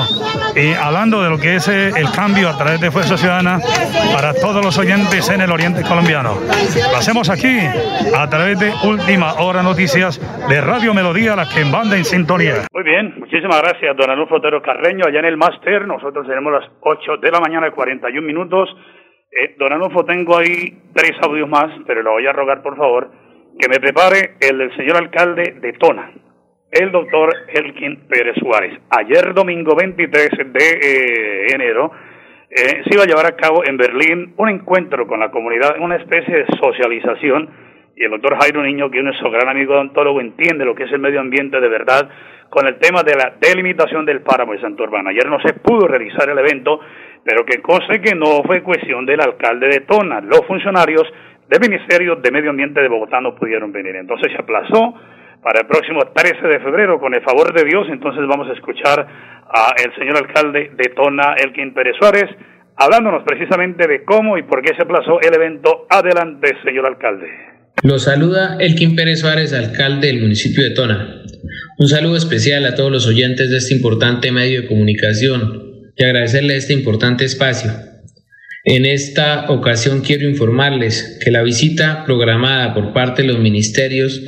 y 0.55 0.73
hablando 0.73 1.21
de 1.21 1.29
lo 1.29 1.37
que 1.37 1.55
es 1.55 1.67
eh, 1.67 1.89
el 1.95 2.11
cambio 2.11 2.49
a 2.49 2.57
través 2.57 2.79
de 2.81 2.91
Fuerza 2.91 3.17
Ciudadana 3.17 3.59
para 4.13 4.33
todos 4.33 4.63
los 4.63 4.77
oyentes 4.77 5.29
en 5.29 5.41
el 5.41 5.51
oriente 5.51 5.83
colombiano. 5.83 6.35
Lo 6.91 6.97
hacemos 6.97 7.29
aquí 7.29 7.59
a 8.15 8.29
través 8.29 8.59
de 8.59 8.71
Última 8.87 9.33
Hora 9.39 9.63
Noticias 9.63 10.19
de 10.47 10.61
Radio 10.61 10.93
Melodía, 10.93 11.35
la 11.35 11.47
que 11.47 11.63
banda 11.63 11.97
en 11.97 12.05
sintonía. 12.05 12.65
Muy 12.73 12.83
bien, 12.83 13.15
muchísimas 13.17 13.61
gracias, 13.61 13.95
don 13.95 14.09
Anulfo 14.09 14.35
Otero 14.35 14.61
Carreño, 14.61 15.05
allá 15.07 15.19
en 15.19 15.25
el 15.25 15.37
máster. 15.37 15.87
Nosotros 15.87 16.27
tenemos 16.27 16.53
las 16.53 16.69
8 16.81 17.17
de 17.17 17.31
la 17.31 17.39
mañana 17.39 17.67
y 17.67 17.71
41 17.71 18.25
minutos. 18.25 18.69
Eh, 19.31 19.55
don 19.57 19.71
Anulfo, 19.71 20.03
tengo 20.05 20.37
ahí 20.37 20.81
tres 20.93 21.13
audios 21.21 21.49
más, 21.49 21.71
pero 21.85 22.03
le 22.03 22.09
voy 22.09 22.27
a 22.27 22.33
rogar, 22.33 22.61
por 22.61 22.75
favor, 22.77 23.11
que 23.59 23.69
me 23.69 23.79
prepare 23.79 24.35
el 24.39 24.57
del 24.57 24.75
señor 24.75 24.97
alcalde 24.97 25.55
de 25.61 25.73
Tona 25.73 26.11
el 26.71 26.91
doctor 26.91 27.33
Elkin 27.53 28.07
Pérez 28.07 28.35
Suárez. 28.39 28.79
Ayer 28.89 29.33
domingo 29.33 29.75
23 29.75 30.29
de 30.53 30.69
eh, 30.81 31.47
enero 31.53 31.91
eh, 32.49 32.83
se 32.83 32.93
iba 32.93 33.03
a 33.03 33.07
llevar 33.07 33.25
a 33.25 33.35
cabo 33.35 33.63
en 33.65 33.77
Berlín 33.77 34.33
un 34.37 34.49
encuentro 34.49 35.05
con 35.05 35.19
la 35.19 35.31
comunidad, 35.31 35.77
una 35.79 35.97
especie 35.97 36.35
de 36.35 36.45
socialización, 36.61 37.49
y 37.95 38.05
el 38.05 38.11
doctor 38.11 38.37
Jairo 38.39 38.63
Niño, 38.63 38.89
que 38.89 38.99
es 38.99 39.03
nuestro 39.03 39.29
gran 39.31 39.49
amigo 39.49 39.73
odontólogo, 39.73 40.21
entiende 40.21 40.65
lo 40.65 40.73
que 40.73 40.83
es 40.83 40.91
el 40.91 40.99
medio 40.99 41.19
ambiente 41.19 41.59
de 41.59 41.67
verdad, 41.67 42.09
con 42.49 42.67
el 42.67 42.77
tema 42.79 43.03
de 43.03 43.15
la 43.15 43.35
delimitación 43.39 44.05
del 44.05 44.21
páramo 44.21 44.53
de 44.53 44.61
Santo 44.61 44.83
Urbano. 44.83 45.09
Ayer 45.09 45.27
no 45.29 45.39
se 45.41 45.53
pudo 45.53 45.87
realizar 45.87 46.29
el 46.29 46.37
evento, 46.39 46.79
pero 47.23 47.45
que 47.45 47.61
cosa 47.61 47.99
que 47.99 48.15
no 48.15 48.43
fue 48.43 48.63
cuestión 48.63 49.05
del 49.05 49.21
alcalde 49.21 49.67
de 49.67 49.81
Tona. 49.81 50.19
Los 50.21 50.45
funcionarios 50.47 51.03
del 51.47 51.59
Ministerio 51.61 52.15
de 52.15 52.31
Medio 52.31 52.49
Ambiente 52.49 52.81
de 52.81 52.87
Bogotá 52.87 53.21
no 53.21 53.35
pudieron 53.35 53.71
venir. 53.71 53.95
Entonces 53.95 54.31
se 54.31 54.37
aplazó 54.37 54.95
para 55.43 55.61
el 55.61 55.67
próximo 55.67 56.01
13 56.13 56.47
de 56.47 56.59
febrero, 56.59 56.99
con 56.99 57.13
el 57.13 57.21
favor 57.21 57.53
de 57.53 57.63
Dios. 57.65 57.87
Entonces 57.89 58.23
vamos 58.27 58.47
a 58.49 58.53
escuchar 58.53 59.07
a 59.49 59.73
el 59.83 59.93
señor 59.95 60.17
alcalde 60.17 60.71
de 60.75 60.89
Tona, 60.95 61.35
Elkin 61.37 61.73
Pérez 61.73 61.95
Suárez, 61.99 62.29
hablándonos 62.75 63.23
precisamente 63.23 63.87
de 63.87 64.03
cómo 64.03 64.37
y 64.37 64.43
por 64.43 64.61
qué 64.61 64.75
se 64.75 64.83
aplazó 64.83 65.19
el 65.21 65.33
evento. 65.33 65.87
Adelante, 65.89 66.55
señor 66.63 66.85
alcalde. 66.85 67.27
Lo 67.83 67.97
saluda 67.97 68.57
Elkin 68.59 68.95
Pérez 68.95 69.21
Suárez, 69.21 69.53
alcalde 69.53 70.07
del 70.07 70.21
municipio 70.21 70.63
de 70.63 70.71
Tona. 70.71 71.23
Un 71.79 71.87
saludo 71.87 72.15
especial 72.15 72.65
a 72.65 72.75
todos 72.75 72.91
los 72.91 73.07
oyentes 73.07 73.49
de 73.49 73.57
este 73.57 73.73
importante 73.73 74.31
medio 74.31 74.61
de 74.61 74.67
comunicación 74.67 75.91
y 75.95 76.03
agradecerle 76.03 76.55
este 76.55 76.73
importante 76.73 77.25
espacio. 77.25 77.71
En 78.63 78.85
esta 78.85 79.49
ocasión 79.49 80.01
quiero 80.01 80.29
informarles 80.29 81.19
que 81.23 81.31
la 81.31 81.41
visita 81.41 82.03
programada 82.05 82.75
por 82.75 82.93
parte 82.93 83.23
de 83.23 83.29
los 83.29 83.39
ministerios 83.39 84.21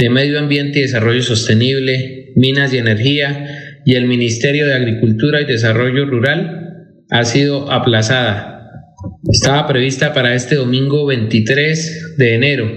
de 0.00 0.08
Medio 0.08 0.38
Ambiente 0.38 0.78
y 0.78 0.82
Desarrollo 0.82 1.20
Sostenible, 1.20 2.32
Minas 2.34 2.72
y 2.72 2.78
Energía 2.78 3.82
y 3.84 3.96
el 3.96 4.06
Ministerio 4.06 4.66
de 4.66 4.72
Agricultura 4.72 5.42
y 5.42 5.44
Desarrollo 5.44 6.06
Rural 6.06 6.94
ha 7.10 7.24
sido 7.24 7.70
aplazada. 7.70 8.86
Estaba 9.30 9.66
prevista 9.66 10.14
para 10.14 10.34
este 10.34 10.54
domingo 10.54 11.04
23 11.04 12.14
de 12.16 12.34
enero, 12.34 12.72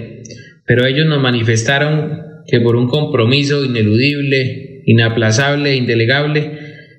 pero 0.66 0.84
ellos 0.84 1.06
nos 1.06 1.22
manifestaron 1.22 2.20
que 2.46 2.60
por 2.60 2.76
un 2.76 2.88
compromiso 2.88 3.64
ineludible, 3.64 4.82
inaplazable 4.84 5.70
e 5.70 5.76
indelegable, 5.76 6.58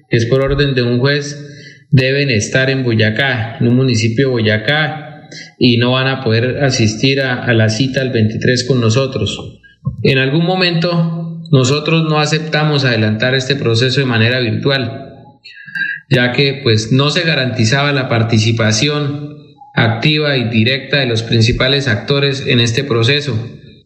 que 0.10 0.18
es 0.18 0.26
por 0.26 0.42
orden 0.42 0.74
de 0.74 0.82
un 0.82 0.98
juez, 0.98 1.86
deben 1.92 2.32
estar 2.32 2.72
en 2.72 2.84
Boyacá, 2.84 3.58
en 3.62 3.68
un 3.68 3.76
municipio 3.76 4.30
de 4.30 4.32
Boyacá, 4.32 5.30
y 5.60 5.78
no 5.78 5.92
van 5.92 6.08
a 6.08 6.24
poder 6.24 6.64
asistir 6.64 7.22
a, 7.22 7.44
a 7.44 7.54
la 7.54 7.70
cita 7.70 8.02
el 8.02 8.10
23 8.10 8.64
con 8.64 8.82
nosotros. 8.82 9.62
En 10.08 10.20
algún 10.20 10.46
momento 10.46 11.42
nosotros 11.52 12.04
no 12.08 12.20
aceptamos 12.20 12.86
adelantar 12.86 13.34
este 13.34 13.56
proceso 13.56 14.02
de 14.02 14.06
manera 14.06 14.40
virtual, 14.40 15.16
ya 16.12 16.32
que 16.32 16.60
pues 16.62 16.92
no 16.92 17.10
se 17.10 17.24
garantizaba 17.24 17.92
la 17.92 18.08
participación 18.08 19.36
activa 19.74 20.38
y 20.38 20.48
directa 20.50 20.98
de 20.98 21.08
los 21.08 21.24
principales 21.24 21.88
actores 21.88 22.46
en 22.46 22.60
este 22.60 22.84
proceso, 22.84 23.36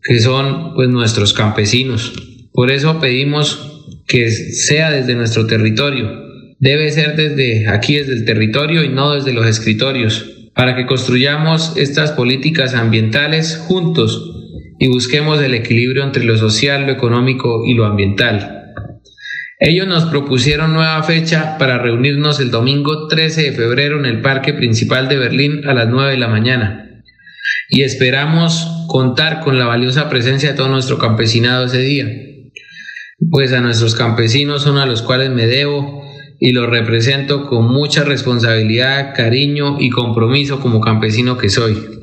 que 0.03 0.19
son 0.19 0.73
pues 0.75 0.89
nuestros 0.89 1.31
campesinos. 1.31 2.11
Por 2.51 2.69
eso 2.69 2.99
pedimos 2.99 3.95
que 4.05 4.29
sea 4.29 4.91
desde 4.91 5.15
nuestro 5.15 5.47
territorio. 5.47 6.27
Debe 6.59 6.91
ser 6.91 7.15
desde 7.15 7.69
aquí, 7.69 7.95
desde 7.95 8.11
el 8.15 8.25
territorio 8.25 8.83
y 8.83 8.89
no 8.89 9.15
desde 9.15 9.31
los 9.31 9.47
escritorios, 9.47 10.25
para 10.53 10.75
que 10.75 10.85
construyamos 10.85 11.77
estas 11.77 12.11
políticas 12.11 12.73
ambientales 12.73 13.55
juntos 13.55 14.35
y 14.79 14.87
busquemos 14.87 15.41
el 15.41 15.53
equilibrio 15.53 16.03
entre 16.03 16.23
lo 16.23 16.37
social, 16.37 16.85
lo 16.85 16.93
económico 16.93 17.63
y 17.65 17.73
lo 17.73 17.85
ambiental. 17.85 18.73
Ellos 19.59 19.87
nos 19.87 20.05
propusieron 20.05 20.73
nueva 20.73 21.03
fecha 21.03 21.57
para 21.57 21.79
reunirnos 21.79 22.39
el 22.39 22.49
domingo 22.49 23.07
13 23.07 23.43
de 23.43 23.51
febrero 23.51 23.99
en 23.99 24.05
el 24.05 24.21
Parque 24.21 24.53
Principal 24.53 25.09
de 25.09 25.17
Berlín 25.17 25.67
a 25.67 25.73
las 25.73 25.89
9 25.89 26.11
de 26.11 26.17
la 26.17 26.29
mañana. 26.29 27.03
Y 27.67 27.81
esperamos 27.81 28.85
contar 28.87 29.41
con 29.41 29.59
la 29.59 29.65
valiosa 29.65 30.07
presencia 30.07 30.51
de 30.51 30.55
todo 30.55 30.69
nuestro 30.69 30.97
campesinado 30.97 31.65
ese 31.65 31.81
día. 31.81 32.07
Pues 33.29 33.51
a 33.51 33.59
nuestros 33.59 33.95
campesinos 33.95 34.63
son 34.63 34.77
a 34.77 34.85
los 34.85 35.01
cuales 35.01 35.29
me 35.29 35.45
debo 35.45 36.01
y 36.39 36.53
los 36.53 36.69
represento 36.69 37.45
con 37.45 37.67
mucha 37.67 38.05
responsabilidad, 38.05 39.13
cariño 39.13 39.75
y 39.77 39.89
compromiso 39.89 40.61
como 40.61 40.79
campesino 40.79 41.37
que 41.37 41.49
soy. 41.49 41.98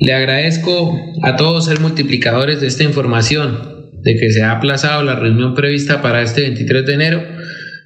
Le 0.00 0.12
agradezco 0.12 0.96
a 1.22 1.34
todos 1.34 1.64
ser 1.64 1.80
multiplicadores 1.80 2.60
de 2.60 2.68
esta 2.68 2.84
información, 2.84 3.90
de 4.00 4.16
que 4.16 4.30
se 4.30 4.42
ha 4.42 4.52
aplazado 4.52 5.02
la 5.02 5.16
reunión 5.16 5.54
prevista 5.54 6.00
para 6.00 6.22
este 6.22 6.42
23 6.42 6.86
de 6.86 6.94
enero, 6.94 7.22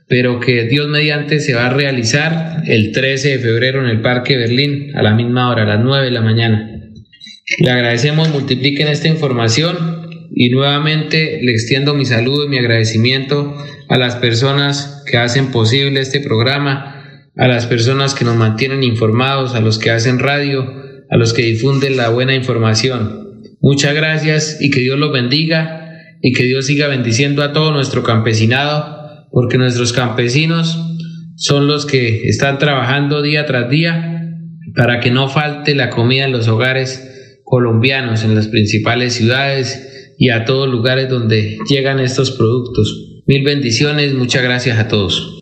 pero 0.08 0.38
que 0.38 0.64
Dios 0.64 0.88
mediante 0.88 1.40
se 1.40 1.54
va 1.54 1.66
a 1.66 1.72
realizar 1.72 2.64
el 2.66 2.92
13 2.92 3.28
de 3.30 3.38
febrero 3.38 3.82
en 3.82 3.88
el 3.88 4.02
Parque 4.02 4.36
Berlín 4.36 4.94
a 4.94 5.02
la 5.02 5.14
misma 5.14 5.50
hora, 5.50 5.62
a 5.62 5.66
las 5.66 5.80
9 5.80 6.04
de 6.04 6.10
la 6.10 6.20
mañana. 6.20 6.70
Le 7.58 7.70
agradecemos, 7.70 8.28
multipliquen 8.28 8.88
esta 8.88 9.08
información 9.08 10.28
y 10.34 10.50
nuevamente 10.50 11.40
le 11.42 11.52
extiendo 11.52 11.94
mi 11.94 12.04
saludo 12.04 12.44
y 12.44 12.48
mi 12.48 12.58
agradecimiento 12.58 13.56
a 13.88 13.96
las 13.96 14.16
personas 14.16 15.02
que 15.10 15.16
hacen 15.16 15.50
posible 15.50 16.00
este 16.00 16.20
programa, 16.20 17.30
a 17.36 17.48
las 17.48 17.66
personas 17.66 18.14
que 18.14 18.26
nos 18.26 18.36
mantienen 18.36 18.82
informados, 18.82 19.54
a 19.54 19.60
los 19.60 19.78
que 19.78 19.90
hacen 19.90 20.18
radio, 20.18 20.81
a 21.12 21.18
los 21.18 21.34
que 21.34 21.42
difunden 21.42 21.98
la 21.98 22.08
buena 22.08 22.34
información. 22.34 23.42
Muchas 23.60 23.94
gracias 23.94 24.56
y 24.60 24.70
que 24.70 24.80
Dios 24.80 24.98
los 24.98 25.12
bendiga 25.12 25.98
y 26.22 26.32
que 26.32 26.44
Dios 26.44 26.66
siga 26.66 26.88
bendiciendo 26.88 27.42
a 27.42 27.52
todo 27.52 27.70
nuestro 27.70 28.02
campesinado, 28.02 29.28
porque 29.30 29.58
nuestros 29.58 29.92
campesinos 29.92 30.78
son 31.36 31.66
los 31.66 31.84
que 31.84 32.28
están 32.28 32.58
trabajando 32.58 33.20
día 33.20 33.44
tras 33.44 33.68
día 33.68 34.30
para 34.74 35.00
que 35.00 35.10
no 35.10 35.28
falte 35.28 35.74
la 35.74 35.90
comida 35.90 36.24
en 36.24 36.32
los 36.32 36.48
hogares 36.48 37.38
colombianos, 37.44 38.24
en 38.24 38.34
las 38.34 38.48
principales 38.48 39.12
ciudades 39.12 40.14
y 40.16 40.30
a 40.30 40.46
todos 40.46 40.66
lugares 40.66 41.10
donde 41.10 41.58
llegan 41.68 42.00
estos 42.00 42.30
productos. 42.30 43.22
Mil 43.26 43.44
bendiciones, 43.44 44.14
muchas 44.14 44.42
gracias 44.42 44.78
a 44.78 44.88
todos. 44.88 45.41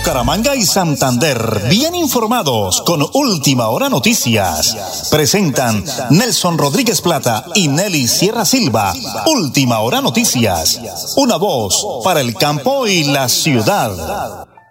Bucaramanga 0.00 0.56
y 0.56 0.62
Santander, 0.62 1.36
bien 1.68 1.94
informados 1.94 2.82
con 2.86 3.00
Última 3.12 3.68
Hora 3.68 3.90
Noticias. 3.90 5.12
Presentan 5.12 5.84
Nelson 6.08 6.56
Rodríguez 6.56 7.02
Plata 7.02 7.44
y 7.54 7.68
Nelly 7.68 8.08
Sierra 8.08 8.46
Silva. 8.46 8.92
Última 9.26 9.80
Hora 9.80 10.00
Noticias. 10.00 10.80
Una 11.20 11.36
voz 11.36 12.00
para 12.02 12.22
el 12.22 12.32
campo 12.32 12.86
y 12.86 13.12
la 13.12 13.28
ciudad. 13.28 13.92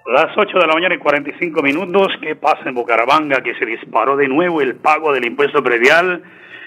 Las 0.09 0.33
8 0.35 0.49
de 0.49 0.65
la 0.65 0.73
mañana 0.73 0.95
y 0.95 0.97
45 0.97 1.61
minutos. 1.61 2.07
¿Qué 2.19 2.35
pasa 2.35 2.65
en 2.65 2.73
Bucaramanga? 2.73 3.43
Que 3.43 3.53
se 3.53 3.67
disparó 3.67 4.17
de 4.17 4.27
nuevo 4.27 4.61
el 4.61 4.77
pago 4.77 5.13
del 5.13 5.25
impuesto 5.25 5.61
predial. 5.61 6.23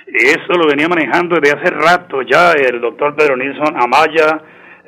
Eso 0.06 0.52
lo 0.52 0.68
venía 0.68 0.88
manejando 0.88 1.34
desde 1.40 1.58
hace 1.58 1.70
rato 1.70 2.22
ya 2.22 2.52
el 2.52 2.80
doctor 2.80 3.16
Pedro 3.16 3.36
Nilsson 3.36 3.74
Amaya 3.74 4.40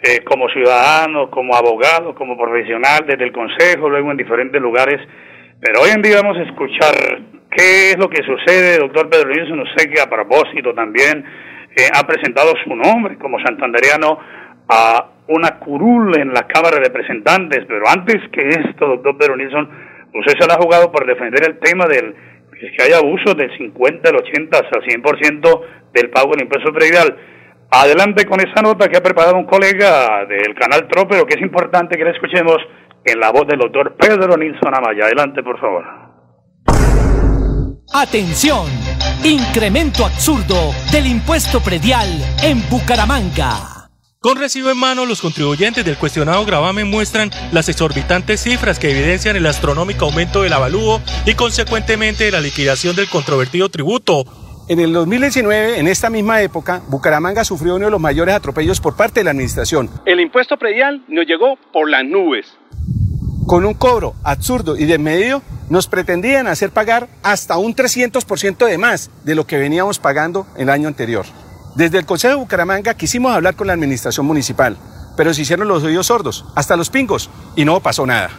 eh, 0.06 0.22
como 0.22 0.50
ciudadano, 0.50 1.30
como 1.30 1.56
abogado, 1.56 2.14
como 2.14 2.36
profesional, 2.36 3.06
desde 3.06 3.24
el 3.24 3.32
Consejo, 3.32 3.88
luego 3.88 4.10
en 4.10 4.18
diferentes 4.18 4.60
lugares. 4.60 5.00
Pero 5.60 5.80
hoy 5.80 5.90
en 5.94 6.02
día 6.02 6.20
vamos 6.20 6.36
a 6.36 6.42
escuchar 6.42 6.94
qué 7.50 7.92
es 7.92 7.98
lo 7.98 8.10
que 8.10 8.22
sucede. 8.22 8.76
Doctor 8.76 9.08
Pedro 9.08 9.30
Nilsson, 9.30 9.64
sé 9.74 9.88
que 9.88 10.02
a 10.02 10.10
propósito 10.10 10.74
también 10.74 11.24
eh, 11.74 11.88
ha 11.94 12.06
presentado 12.06 12.52
su 12.64 12.76
nombre 12.76 13.16
como 13.16 13.40
santandereano 13.40 14.18
a 14.68 15.08
una 15.28 15.58
curul 15.58 16.18
en 16.20 16.34
la 16.34 16.46
Cámara 16.46 16.76
de 16.76 16.84
Representantes. 16.84 17.64
Pero 17.66 17.88
antes 17.88 18.16
que 18.30 18.46
esto, 18.46 18.86
doctor 18.86 19.16
Pedro 19.16 19.36
Nilsson, 19.38 19.70
usted 20.12 20.34
se 20.38 20.46
la 20.46 20.54
ha 20.54 20.62
jugado 20.62 20.92
por 20.92 21.06
defender 21.06 21.48
el 21.48 21.58
tema 21.58 21.86
del 21.86 22.14
que 22.52 22.82
haya 22.82 22.98
abuso 22.98 23.32
del 23.32 23.56
50, 23.56 24.10
del 24.10 24.20
80 24.20 24.58
hasta 24.58 24.78
el 24.80 25.02
100% 25.02 25.60
del 25.94 26.10
pago 26.10 26.32
del 26.32 26.42
impuesto 26.42 26.74
predial. 26.74 27.16
Adelante 27.76 28.24
con 28.24 28.38
esa 28.38 28.62
nota 28.62 28.88
que 28.88 28.96
ha 28.96 29.02
preparado 29.02 29.36
un 29.36 29.46
colega 29.46 30.24
del 30.26 30.54
canal 30.54 30.86
TRO, 30.86 31.08
pero 31.08 31.26
que 31.26 31.34
es 31.34 31.40
importante 31.40 31.96
que 31.96 32.04
la 32.04 32.12
escuchemos 32.12 32.58
en 33.04 33.18
la 33.18 33.32
voz 33.32 33.48
del 33.48 33.58
doctor 33.58 33.96
Pedro 33.96 34.36
Nilsson 34.36 34.72
Amaya. 34.72 35.06
Adelante, 35.06 35.42
por 35.42 35.58
favor. 35.58 35.84
Atención, 37.92 38.66
incremento 39.24 40.04
absurdo 40.04 40.72
del 40.92 41.08
impuesto 41.08 41.60
predial 41.60 42.08
en 42.44 42.62
Bucaramanga. 42.70 43.88
Con 44.20 44.38
recibo 44.38 44.70
en 44.70 44.78
mano, 44.78 45.04
los 45.04 45.20
contribuyentes 45.20 45.84
del 45.84 45.98
cuestionado 45.98 46.44
gravamen 46.46 46.88
muestran 46.88 47.30
las 47.50 47.68
exorbitantes 47.68 48.40
cifras 48.40 48.78
que 48.78 48.92
evidencian 48.92 49.34
el 49.34 49.46
astronómico 49.46 50.04
aumento 50.04 50.42
del 50.42 50.52
avalúo 50.52 51.00
y 51.26 51.34
consecuentemente 51.34 52.30
la 52.30 52.40
liquidación 52.40 52.94
del 52.94 53.10
controvertido 53.10 53.68
tributo 53.68 54.43
en 54.66 54.80
el 54.80 54.92
2019, 54.94 55.78
en 55.78 55.88
esta 55.88 56.08
misma 56.08 56.40
época, 56.40 56.80
Bucaramanga 56.88 57.44
sufrió 57.44 57.76
uno 57.76 57.84
de 57.84 57.90
los 57.90 58.00
mayores 58.00 58.34
atropellos 58.34 58.80
por 58.80 58.96
parte 58.96 59.20
de 59.20 59.24
la 59.24 59.32
administración. 59.32 59.90
El 60.06 60.20
impuesto 60.20 60.56
predial 60.56 61.04
nos 61.08 61.26
llegó 61.26 61.56
por 61.72 61.90
las 61.90 62.04
nubes. 62.04 62.46
Con 63.46 63.66
un 63.66 63.74
cobro 63.74 64.14
absurdo 64.22 64.78
y 64.78 64.86
desmedido, 64.86 65.42
nos 65.68 65.86
pretendían 65.86 66.46
hacer 66.46 66.70
pagar 66.70 67.08
hasta 67.22 67.58
un 67.58 67.74
300% 67.74 68.66
de 68.66 68.78
más 68.78 69.10
de 69.24 69.34
lo 69.34 69.46
que 69.46 69.58
veníamos 69.58 69.98
pagando 69.98 70.46
el 70.56 70.70
año 70.70 70.88
anterior. 70.88 71.26
Desde 71.74 71.98
el 71.98 72.06
Consejo 72.06 72.34
de 72.34 72.40
Bucaramanga 72.40 72.94
quisimos 72.94 73.32
hablar 73.32 73.56
con 73.56 73.66
la 73.66 73.74
administración 73.74 74.24
municipal, 74.24 74.78
pero 75.16 75.34
se 75.34 75.42
hicieron 75.42 75.68
los 75.68 75.82
oídos 75.82 76.06
sordos, 76.06 76.46
hasta 76.54 76.76
los 76.76 76.88
pingos, 76.88 77.28
y 77.54 77.66
no 77.66 77.80
pasó 77.80 78.06
nada. 78.06 78.30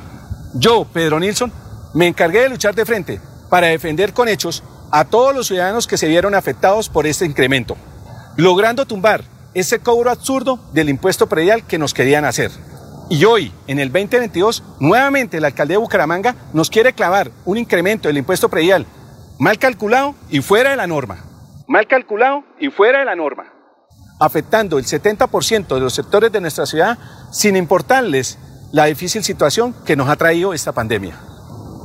Yo, 0.55 0.87
Pedro 0.91 1.19
Nilsson, 1.19 1.51
me 1.93 2.07
encargué 2.07 2.41
de 2.41 2.49
luchar 2.49 2.73
de 2.73 2.85
frente 2.85 3.19
para 3.49 3.67
defender 3.67 4.11
con 4.13 4.27
hechos 4.27 4.63
a 4.91 5.05
todos 5.05 5.35
los 5.35 5.47
ciudadanos 5.47 5.87
que 5.87 5.97
se 5.97 6.07
vieron 6.07 6.35
afectados 6.35 6.89
por 6.89 7.07
este 7.07 7.25
incremento, 7.25 7.75
logrando 8.37 8.85
tumbar 8.85 9.23
ese 9.53 9.79
cobro 9.79 10.11
absurdo 10.11 10.59
del 10.73 10.89
impuesto 10.89 11.27
predial 11.27 11.65
que 11.65 11.77
nos 11.77 11.93
querían 11.93 12.25
hacer. 12.25 12.51
Y 13.09 13.23
hoy, 13.25 13.51
en 13.67 13.79
el 13.79 13.91
2022, 13.91 14.63
nuevamente 14.79 15.39
la 15.39 15.47
alcaldía 15.47 15.75
de 15.75 15.81
Bucaramanga 15.81 16.35
nos 16.53 16.69
quiere 16.69 16.93
clavar 16.93 17.31
un 17.45 17.57
incremento 17.57 18.07
del 18.07 18.17
impuesto 18.17 18.49
predial 18.49 18.85
mal 19.37 19.57
calculado 19.59 20.15
y 20.29 20.41
fuera 20.41 20.71
de 20.71 20.75
la 20.75 20.87
norma. 20.87 21.23
Mal 21.67 21.87
calculado 21.87 22.43
y 22.59 22.69
fuera 22.69 22.99
de 22.99 23.05
la 23.05 23.15
norma. 23.15 23.51
Afectando 24.19 24.77
el 24.77 24.85
70% 24.85 25.75
de 25.75 25.79
los 25.79 25.93
sectores 25.93 26.31
de 26.31 26.41
nuestra 26.41 26.65
ciudad 26.65 26.97
sin 27.31 27.55
importarles 27.55 28.39
la 28.71 28.85
difícil 28.85 29.23
situación 29.23 29.75
que 29.85 29.95
nos 29.95 30.09
ha 30.09 30.15
traído 30.15 30.53
esta 30.53 30.71
pandemia. 30.71 31.19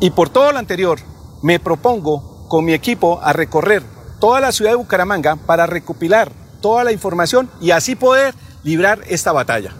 Y 0.01 0.11
por 0.11 0.31
todo 0.31 0.53
lo 0.53 0.59
anterior, 0.59 0.99
me 1.43 1.59
propongo 1.59 2.30
con 2.51 2.65
mi 2.65 2.73
equipo 2.75 3.21
a 3.23 3.33
recorrer 3.33 3.81
toda 4.19 4.41
la 4.41 4.51
ciudad 4.51 4.73
de 4.73 4.77
Bucaramanga 4.77 5.37
para 5.37 5.67
recopilar 5.67 6.33
toda 6.61 6.83
la 6.83 6.91
información 6.91 7.49
y 7.61 7.71
así 7.71 7.95
poder 7.95 8.35
librar 8.65 8.99
esta 9.07 9.31
batalla. 9.31 9.73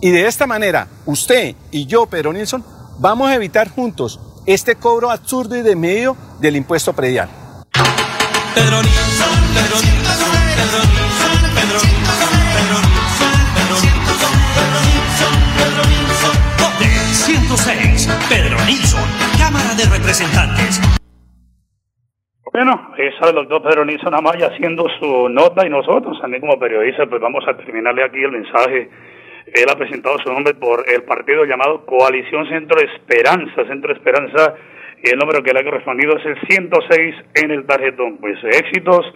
Y 0.00 0.08
de 0.08 0.26
esta 0.26 0.46
manera, 0.46 0.88
usted 1.04 1.54
y 1.70 1.84
yo, 1.84 2.06
Pedro 2.06 2.32
Nilsson, 2.32 2.64
vamos 2.98 3.28
a 3.28 3.34
evitar 3.34 3.68
juntos 3.68 4.20
este 4.46 4.74
cobro 4.76 5.10
absurdo 5.10 5.54
y 5.54 5.60
de 5.60 5.76
medio 5.76 6.16
del 6.40 6.56
impuesto 6.56 6.94
predial. 6.94 7.28
Pedro 8.54 8.82
Nilsson, 8.82 9.28
Pedro 9.52 9.76
Nilsson, 9.82 10.32
Pedro 10.56 10.80
Nilsson, 10.88 11.32
Pedro 11.54 11.78
Nilsson, 11.84 12.30
Pedro 12.54 12.80
Nilsson, 13.80 14.38
Pedro 14.56 14.80
Nilsson, 14.80 15.34
Pedro 15.58 15.82
Nilsson, 15.84 16.36
106, 17.12 18.08
Pedro 18.30 18.64
Nilsson, 18.64 19.04
Cámara 19.36 19.74
de 19.74 19.84
Representantes. 19.84 20.80
Bueno, 22.58 22.90
esa 22.98 23.28
el 23.28 23.36
doctor 23.36 23.62
Pedro 23.62 23.84
Nilsson 23.84 24.16
Amaya 24.16 24.48
haciendo 24.48 24.84
su 24.98 25.28
nota 25.28 25.64
y 25.64 25.70
nosotros 25.70 26.20
también 26.20 26.40
como 26.40 26.58
periodistas 26.58 27.06
pues 27.08 27.22
vamos 27.22 27.46
a 27.46 27.56
terminarle 27.56 28.02
aquí 28.02 28.20
el 28.20 28.32
mensaje. 28.32 28.90
Él 29.46 29.66
ha 29.70 29.78
presentado 29.78 30.18
su 30.18 30.32
nombre 30.32 30.54
por 30.54 30.82
el 30.92 31.04
partido 31.04 31.44
llamado 31.44 31.86
Coalición 31.86 32.48
Centro 32.48 32.80
Esperanza, 32.80 33.64
Centro 33.64 33.92
Esperanza, 33.92 34.56
y 35.04 35.08
el 35.08 35.20
número 35.20 35.40
que 35.40 35.52
le 35.52 35.60
ha 35.60 35.62
correspondido 35.62 36.16
es 36.16 36.26
el 36.26 36.36
106 36.48 37.14
en 37.44 37.52
el 37.52 37.64
tarjetón. 37.64 38.16
Pues 38.16 38.42
éxitos, 38.42 39.06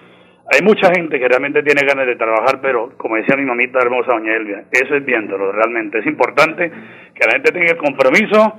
hay 0.47 0.63
mucha 0.63 0.95
gente 0.95 1.19
que 1.19 1.27
realmente 1.27 1.65
tiene 1.65 1.83
ganas 1.85 2.07
de 2.07 2.15
trabajar, 2.15 2.61
pero 2.63 2.93
como 2.97 3.17
decía 3.17 3.37
mi 3.37 3.45
mamita 3.45 3.81
hermosa 3.81 4.13
doña 4.13 4.37
Elvia, 4.37 4.67
eso 4.71 4.95
es 4.95 5.05
viéndolo 5.05 5.51
realmente. 5.51 5.99
Es 5.99 6.07
importante 6.07 6.71
que 6.71 7.27
la 7.27 7.33
gente 7.33 7.51
tenga 7.51 7.73
el 7.73 7.79
compromiso 7.79 8.55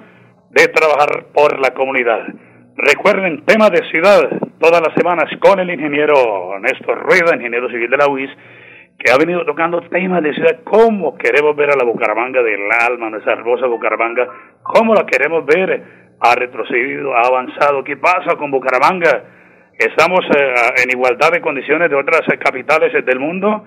de 0.49 0.67
trabajar 0.67 1.27
por 1.33 1.57
la 1.61 1.73
comunidad. 1.73 2.27
Recuerden, 2.75 3.45
tema 3.45 3.69
de 3.69 3.87
ciudad, 3.89 4.29
todas 4.63 4.81
las 4.81 4.95
semanas 4.95 5.25
con 5.41 5.59
el 5.59 5.69
ingeniero 5.69 6.57
Néstor 6.61 6.97
Rueda, 7.03 7.35
ingeniero 7.35 7.67
civil 7.67 7.89
de 7.89 7.97
la 7.97 8.07
UIS, 8.07 8.29
que 8.97 9.11
ha 9.11 9.17
venido 9.17 9.43
tocando 9.43 9.81
temas 9.89 10.23
de 10.23 10.33
ciudad, 10.33 10.61
cómo 10.63 11.17
queremos 11.17 11.53
ver 11.57 11.71
a 11.71 11.75
la 11.75 11.83
Bucaramanga 11.83 12.41
del 12.41 12.71
alma, 12.71 13.09
nuestra 13.09 13.33
hermosa 13.33 13.67
Bucaramanga, 13.67 14.25
cómo 14.63 14.93
la 14.93 15.05
queremos 15.05 15.45
ver, 15.45 15.83
ha 16.17 16.35
retrocedido, 16.35 17.13
ha 17.13 17.27
avanzado, 17.27 17.83
qué 17.83 17.97
pasa 17.97 18.37
con 18.37 18.51
Bucaramanga, 18.51 19.23
estamos 19.77 20.21
eh, 20.33 20.53
en 20.81 20.97
igualdad 20.97 21.31
de 21.33 21.41
condiciones 21.41 21.89
de 21.89 21.97
otras 21.97 22.21
capitales 22.39 22.93
del 23.05 23.19
mundo, 23.19 23.65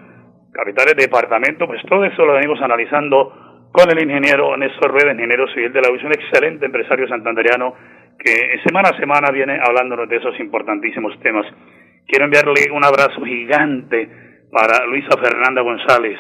capitales 0.51 0.97
de 0.97 1.11
pues 1.11 1.83
todo 1.87 2.07
eso 2.07 2.25
lo 2.25 2.33
venimos 2.33 2.59
analizando 2.63 3.69
con 3.71 3.91
el 3.91 4.03
ingeniero 4.03 4.57
Néstor 4.57 4.93
Rueda, 4.93 5.13
ingeniero 5.13 5.47
civil 5.49 5.75
de 5.75 5.83
la 5.83 5.91
UIS, 5.91 6.05
un 6.05 6.13
excelente 6.13 6.65
empresario 6.65 7.07
santanderiano 7.07 7.75
que 8.19 8.59
semana 8.65 8.91
a 8.91 8.99
semana 8.99 9.31
viene 9.31 9.59
hablándonos 9.63 10.09
de 10.09 10.17
esos 10.17 10.39
importantísimos 10.41 11.19
temas. 11.21 11.47
Quiero 12.07 12.25
enviarle 12.25 12.71
un 12.73 12.85
abrazo 12.85 13.23
gigante 13.25 14.09
para 14.51 14.87
Luisa 14.87 15.17
Fernanda 15.21 15.63
González. 15.63 16.19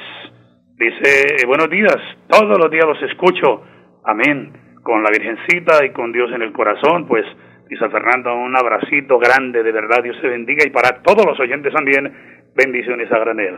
Dice, 0.78 1.36
eh, 1.40 1.46
buenos 1.46 1.70
días, 1.70 1.96
todos 2.28 2.58
los 2.58 2.70
días 2.70 2.84
los 2.86 3.02
escucho, 3.02 3.62
amén, 4.04 4.52
con 4.82 5.02
la 5.02 5.10
Virgencita 5.10 5.84
y 5.84 5.90
con 5.90 6.12
Dios 6.12 6.30
en 6.32 6.42
el 6.42 6.52
corazón, 6.52 7.06
pues 7.08 7.24
Luisa 7.68 7.88
Fernanda, 7.88 8.32
un 8.32 8.54
abracito 8.56 9.18
grande, 9.18 9.62
de 9.62 9.72
verdad, 9.72 10.02
Dios 10.02 10.20
te 10.20 10.28
bendiga 10.28 10.64
y 10.66 10.70
para 10.70 11.02
todos 11.02 11.24
los 11.24 11.38
oyentes 11.40 11.72
también, 11.72 12.12
bendiciones 12.54 13.10
a 13.10 13.18
granel. 13.18 13.56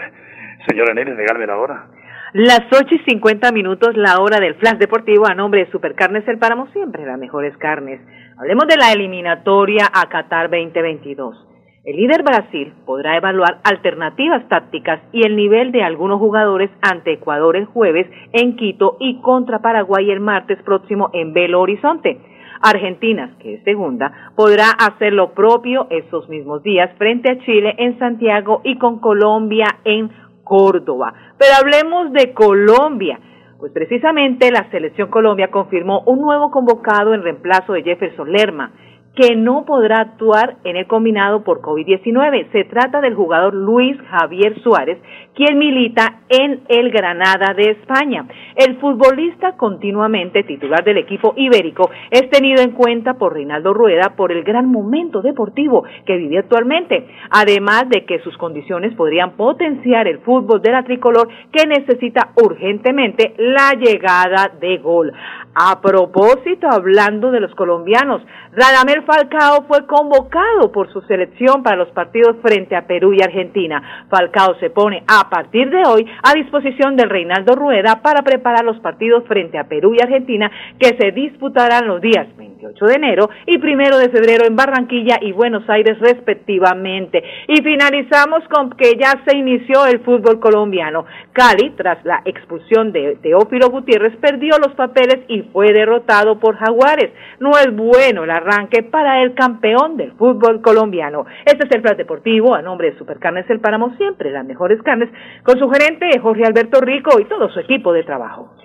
Señora 0.67 0.95
Nelly, 0.95 1.13
regálame 1.13 1.47
la 1.47 1.57
hora. 1.57 1.87
Las 2.35 2.61
8 2.71 2.95
y 2.95 2.99
50 3.11 3.53
minutos, 3.53 3.97
la 3.97 4.21
hora 4.21 4.39
del 4.39 4.55
flash 4.57 4.77
deportivo 4.77 5.27
a 5.27 5.35
nombre 5.35 5.65
de 5.65 5.71
Supercarnes 5.71 6.29
El 6.29 6.39
Páramo, 6.39 6.69
siempre 6.73 7.07
las 7.07 7.19
mejores 7.19 7.57
carnes. 7.57 8.01
Hablemos 8.41 8.69
de 8.69 8.77
la 8.77 8.93
eliminatoria 8.93 9.91
a 9.93 10.09
Qatar 10.09 10.49
2022. 10.49 11.45
El 11.83 11.97
líder 11.97 12.23
Brasil 12.23 12.73
podrá 12.87 13.17
evaluar 13.17 13.59
alternativas 13.65 14.49
tácticas 14.49 15.01
y 15.11 15.27
el 15.27 15.35
nivel 15.35 15.73
de 15.73 15.83
algunos 15.83 16.21
jugadores 16.21 16.71
ante 16.81 17.15
Ecuador 17.15 17.57
el 17.57 17.65
jueves 17.65 18.07
en 18.33 18.55
Quito 18.55 18.97
y 19.01 19.21
contra 19.23 19.59
Paraguay 19.59 20.13
el 20.13 20.21
martes 20.21 20.63
próximo 20.63 21.11
en 21.15 21.33
Belo 21.33 21.61
Horizonte. 21.61 22.21
Argentina, 22.63 23.35
que 23.41 23.55
es 23.55 23.65
segunda, 23.65 24.31
podrá 24.37 24.71
hacer 24.71 25.15
lo 25.15 25.35
propio 25.35 25.89
esos 25.91 26.29
mismos 26.29 26.63
días 26.63 26.91
frente 26.97 27.33
a 27.33 27.39
Chile 27.41 27.75
en 27.77 27.99
Santiago 27.99 28.61
y 28.63 28.79
con 28.79 29.01
Colombia 29.01 29.67
en 29.85 30.11
Córdoba. 30.45 31.13
Pero 31.39 31.55
hablemos 31.61 32.13
de 32.13 32.33
Colombia. 32.35 33.19
Pues 33.59 33.73
precisamente 33.73 34.53
la 34.53 34.71
selección 34.71 35.11
Colombia 35.11 35.51
confirmó 35.51 36.03
un 36.07 36.21
nuevo 36.21 36.53
convocado 36.53 37.13
en 37.13 37.25
reemplazo 37.25 37.73
de 37.73 37.83
Jefferson 37.83 38.31
Lerma 38.31 38.73
que 39.15 39.35
no 39.35 39.65
podrá 39.65 40.01
actuar 40.01 40.57
en 40.65 40.77
el 40.77 40.87
combinado 40.87 41.43
por 41.43 41.61
COVID-19. 41.61 42.53
Se 42.53 42.65
trata 42.65 43.01
del 43.01 43.15
jugador 43.15 43.55
Luis 43.55 43.97
Javier 44.11 44.61
Suárez, 44.63 44.99
quien 45.35 45.59
milita 45.59 46.21
en 46.29 46.61
el 46.69 46.91
Granada 46.91 47.55
de 47.55 47.71
España. 47.71 48.27
El 48.55 48.77
futbolista 48.79 49.57
continuamente 49.57 50.45
titular 50.45 50.85
del 50.85 50.99
equipo 50.99 51.33
ibérico 51.37 51.91
es 52.11 52.31
tenido 52.31 52.63
en 52.63 52.73
cuenta 52.73 53.15
por 53.15 53.35
Reinaldo 53.35 53.75
Rueda 53.75 54.15
por 54.17 54.33
el 54.33 54.45
gran 54.45 54.71
momento 54.71 55.21
deportivo 55.21 55.85
que 56.07 56.17
vive 56.17 56.39
actualmente, 56.39 57.07
además 57.31 57.89
de 57.89 58.05
que 58.05 58.21
sus 58.21 58.37
condiciones 58.37 58.95
podrían 58.95 59.33
potenciar 59.33 60.07
el 60.07 60.19
fútbol 60.21 60.63
de 60.63 60.73
la 60.73 60.85
tricolor 60.85 61.29
que 61.53 61.67
necesita 61.67 62.31
urgentemente 62.43 63.35
la 63.39 63.73
llegada 63.73 64.53
de 64.61 64.79
gol. 64.79 65.13
A 65.55 65.81
propósito, 65.81 66.69
hablando 66.71 67.31
de 67.31 67.41
los 67.41 67.55
colombianos, 67.55 68.23
Radamel 68.53 68.98
Falcao 69.03 69.65
fue 69.67 69.87
convocado 69.87 70.73
por 70.73 70.93
su 70.93 71.01
selección 71.03 71.63
para 71.63 71.77
los 71.77 71.89
partidos 71.91 72.37
frente 72.43 72.77
a 72.77 72.87
Perú 72.87 73.13
y 73.13 73.23
Argentina. 73.23 74.07
Falcao 74.11 74.55
se 74.61 74.71
pone 74.71 75.03
a 75.07 75.29
partir 75.29 75.71
de 75.71 75.83
hoy 75.87 76.07
a 76.23 76.35
disposición 76.35 76.97
del 76.97 77.11
Reinaldo 77.11 77.55
Rueda 77.55 78.01
para 78.03 78.23
preparar 78.23 78.65
los 78.65 78.79
partidos 78.81 79.25
frente 79.27 79.59
a 79.59 79.65
Perú 79.65 79.95
y 79.95 80.03
Argentina 80.03 80.51
que 80.79 80.97
se 80.99 81.13
disputarán 81.13 81.87
los 81.87 82.01
días 82.01 82.27
28 82.59 82.87
de 82.87 82.95
enero 82.95 83.31
y 83.47 83.57
1 83.57 83.99
de 83.99 84.09
febrero 84.09 84.45
en 84.47 84.57
Barranquilla 84.57 85.19
y 85.21 85.33
Buenos 85.33 85.69
Aires 85.69 85.99
respectivamente. 86.01 87.23
Y 87.47 87.63
finalizamos 87.63 88.43
con 88.49 88.71
que 88.71 88.97
ya 88.99 89.15
se 89.27 89.37
inició 89.37 89.87
el 89.87 90.01
fútbol 90.01 90.41
colombiano. 90.41 91.07
Cali, 91.33 91.71
tras 91.77 92.05
la 92.05 92.21
expulsión 92.25 92.93
de 92.93 93.17
Teófilo 93.23 93.71
Gutiérrez, 93.71 94.17
perdió 94.17 94.59
los 94.59 94.75
papeles 94.75 95.21
y 95.29 95.43
fue 95.53 95.73
derrotado 95.73 96.39
por 96.41 96.57
Jaguares. 96.57 97.11
No 97.39 97.51
es 97.51 97.75
bueno 97.75 98.25
el 98.25 98.31
arranque 98.31 98.83
para 98.83 99.23
el 99.23 99.35
campeón 99.35 99.97
del 99.97 100.13
fútbol 100.13 100.61
colombiano. 100.61 101.27
Este 101.45 101.67
es 101.67 101.75
el 101.75 101.83
Plan 101.83 101.97
Deportivo 101.97 102.55
a 102.55 102.63
nombre 102.63 102.91
de 102.91 102.99
Supercarnes 102.99 103.49
El 103.49 103.61
Páramo, 103.61 103.95
siempre 103.97 104.33
las 104.33 104.45
mejores 104.45 104.83
carnes, 104.83 105.11
con 105.45 105.59
su 105.59 105.69
gerente 105.71 106.19
Jorge 106.19 106.45
Alberto 106.45 106.81
Rico 106.81 107.21
y 107.21 107.25
todo 107.27 107.49
su 107.51 107.61
equipo 107.61 107.93
de 107.93 108.03
trabajo. 108.03 108.58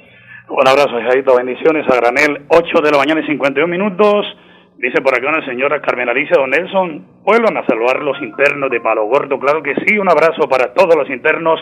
Un 0.55 0.67
abrazo, 0.67 1.01
Jaito, 1.01 1.35
bendiciones 1.35 1.83
a 1.89 1.95
Granel, 1.95 2.45
8 2.47 2.81
de 2.83 2.91
la 2.91 2.99
mañana 2.99 3.21
y 3.21 3.25
51 3.25 3.67
minutos. 3.67 4.23
Dice 4.77 5.01
por 5.01 5.17
acá 5.17 5.27
una 5.27 5.43
señora 5.47 5.81
Carmen 5.81 6.07
Alicia 6.07 6.37
Don 6.37 6.51
Nelson, 6.51 7.23
vuelvan 7.23 7.57
a 7.57 7.65
saludar 7.65 8.03
los 8.03 8.21
internos 8.21 8.69
de 8.69 8.79
Palo 8.79 9.07
Gordo. 9.07 9.39
Claro 9.39 9.63
que 9.63 9.73
sí, 9.73 9.97
un 9.97 10.11
abrazo 10.11 10.47
para 10.47 10.71
todos 10.75 10.95
los 10.95 11.09
internos 11.09 11.59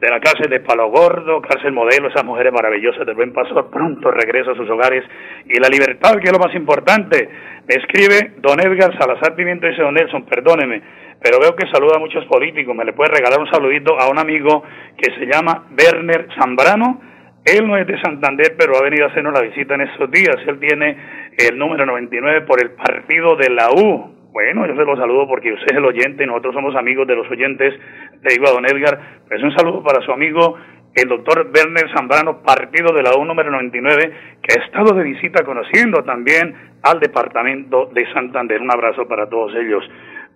de 0.00 0.08
la 0.08 0.20
cárcel 0.20 0.48
de 0.48 0.60
Palo 0.60 0.88
Gordo, 0.88 1.42
cárcel 1.42 1.72
modelo, 1.72 2.08
esas 2.08 2.24
mujeres 2.24 2.50
maravillosas 2.50 3.04
del 3.04 3.14
buen 3.14 3.34
pastor, 3.34 3.68
pronto 3.70 4.10
regreso 4.10 4.52
a 4.52 4.56
sus 4.56 4.70
hogares. 4.70 5.04
Y 5.44 5.60
la 5.60 5.68
libertad, 5.68 6.16
que 6.16 6.30
es 6.30 6.32
lo 6.32 6.38
más 6.38 6.54
importante. 6.54 7.28
Me 7.68 7.74
escribe 7.74 8.32
don 8.38 8.58
Edgar 8.58 8.96
Salazar 8.98 9.34
Pimiento, 9.34 9.66
dice 9.66 9.82
don 9.82 9.92
Nelson, 9.92 10.24
perdóneme, 10.24 10.80
pero 11.22 11.40
veo 11.40 11.54
que 11.54 11.68
saluda 11.68 11.96
a 11.96 12.00
muchos 12.00 12.24
políticos, 12.24 12.74
me 12.74 12.86
le 12.86 12.94
puede 12.94 13.12
regalar 13.12 13.38
un 13.38 13.50
saludito 13.50 14.00
a 14.00 14.08
un 14.08 14.18
amigo 14.18 14.62
que 14.96 15.12
se 15.12 15.26
llama 15.26 15.66
Werner 15.76 16.26
Zambrano, 16.38 17.09
él 17.44 17.66
no 17.66 17.76
es 17.76 17.86
de 17.86 18.00
Santander, 18.02 18.54
pero 18.58 18.76
ha 18.76 18.82
venido 18.82 19.06
a 19.06 19.08
hacernos 19.08 19.32
la 19.32 19.40
visita 19.40 19.74
en 19.74 19.82
estos 19.82 20.10
días. 20.10 20.36
Él 20.46 20.58
tiene 20.60 20.96
el 21.38 21.58
número 21.58 21.86
99 21.86 22.42
por 22.42 22.62
el 22.62 22.72
partido 22.72 23.36
de 23.36 23.50
la 23.50 23.70
U. 23.70 24.14
Bueno, 24.32 24.66
yo 24.66 24.76
se 24.76 24.84
lo 24.84 24.96
saludo 24.96 25.26
porque 25.26 25.52
usted 25.52 25.72
es 25.72 25.76
el 25.76 25.84
oyente 25.84 26.24
nosotros 26.26 26.54
somos 26.54 26.76
amigos 26.76 27.06
de 27.06 27.16
los 27.16 27.28
oyentes. 27.30 27.74
Le 28.22 28.34
digo 28.34 28.46
a 28.46 28.52
don 28.52 28.66
Edgar, 28.66 29.00
pues 29.26 29.42
un 29.42 29.56
saludo 29.56 29.82
para 29.82 30.04
su 30.04 30.12
amigo 30.12 30.56
el 30.94 31.08
doctor 31.08 31.50
Werner 31.54 31.88
Zambrano, 31.94 32.42
partido 32.42 32.92
de 32.92 33.02
la 33.02 33.16
U 33.16 33.24
número 33.24 33.50
99, 33.50 34.12
que 34.42 34.54
ha 34.54 34.64
estado 34.64 34.94
de 34.94 35.04
visita 35.04 35.44
conociendo 35.44 36.02
también 36.02 36.54
al 36.82 37.00
departamento 37.00 37.86
de 37.94 38.12
Santander. 38.12 38.60
Un 38.60 38.72
abrazo 38.72 39.06
para 39.06 39.28
todos 39.28 39.54
ellos. 39.54 39.84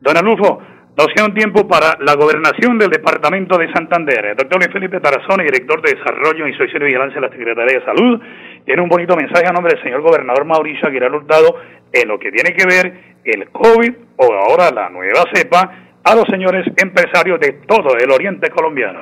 Don 0.00 0.16
Alufo, 0.16 0.62
nos 0.96 1.08
queda 1.08 1.26
un 1.26 1.34
tiempo 1.34 1.66
para 1.66 1.98
la 2.00 2.14
gobernación 2.14 2.78
del 2.78 2.88
departamento 2.88 3.58
de 3.58 3.72
Santander. 3.72 4.36
doctor 4.36 4.58
Luis 4.58 4.72
Felipe 4.72 5.00
Tarazona, 5.00 5.42
director 5.42 5.82
de 5.82 5.94
Desarrollo, 5.94 6.46
Instrucción 6.46 6.82
y 6.82 6.86
Vigilancia 6.86 7.20
de 7.20 7.26
la 7.26 7.32
Secretaría 7.32 7.80
de 7.80 7.84
Salud, 7.84 8.20
tiene 8.64 8.80
un 8.80 8.88
bonito 8.88 9.16
mensaje 9.16 9.46
a 9.46 9.52
nombre 9.52 9.74
del 9.74 9.82
señor 9.82 10.02
gobernador 10.02 10.44
Mauricio 10.44 10.86
Aguilar 10.86 11.12
Hurtado 11.12 11.56
en 11.92 12.08
lo 12.08 12.18
que 12.18 12.30
tiene 12.30 12.54
que 12.54 12.64
ver 12.64 13.18
el 13.24 13.50
COVID 13.50 13.92
o 14.16 14.32
ahora 14.32 14.70
la 14.70 14.88
nueva 14.90 15.24
cepa 15.34 15.98
a 16.04 16.14
los 16.14 16.26
señores 16.30 16.64
empresarios 16.76 17.40
de 17.40 17.52
todo 17.66 17.96
el 17.96 18.10
oriente 18.10 18.50
colombiano. 18.50 19.00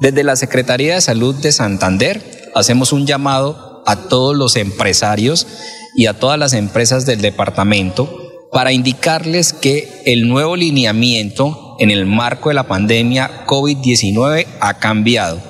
Desde 0.00 0.24
la 0.24 0.36
Secretaría 0.36 0.94
de 0.94 1.00
Salud 1.02 1.34
de 1.42 1.52
Santander 1.52 2.20
hacemos 2.54 2.92
un 2.92 3.06
llamado 3.06 3.82
a 3.86 4.08
todos 4.08 4.34
los 4.34 4.56
empresarios 4.56 5.90
y 5.94 6.06
a 6.06 6.18
todas 6.18 6.38
las 6.38 6.54
empresas 6.54 7.04
del 7.04 7.20
departamento 7.20 8.21
para 8.52 8.72
indicarles 8.72 9.54
que 9.54 10.02
el 10.04 10.28
nuevo 10.28 10.56
lineamiento 10.56 11.74
en 11.78 11.90
el 11.90 12.04
marco 12.04 12.50
de 12.50 12.54
la 12.54 12.68
pandemia 12.68 13.46
COVID-19 13.46 14.46
ha 14.60 14.78
cambiado. 14.78 15.40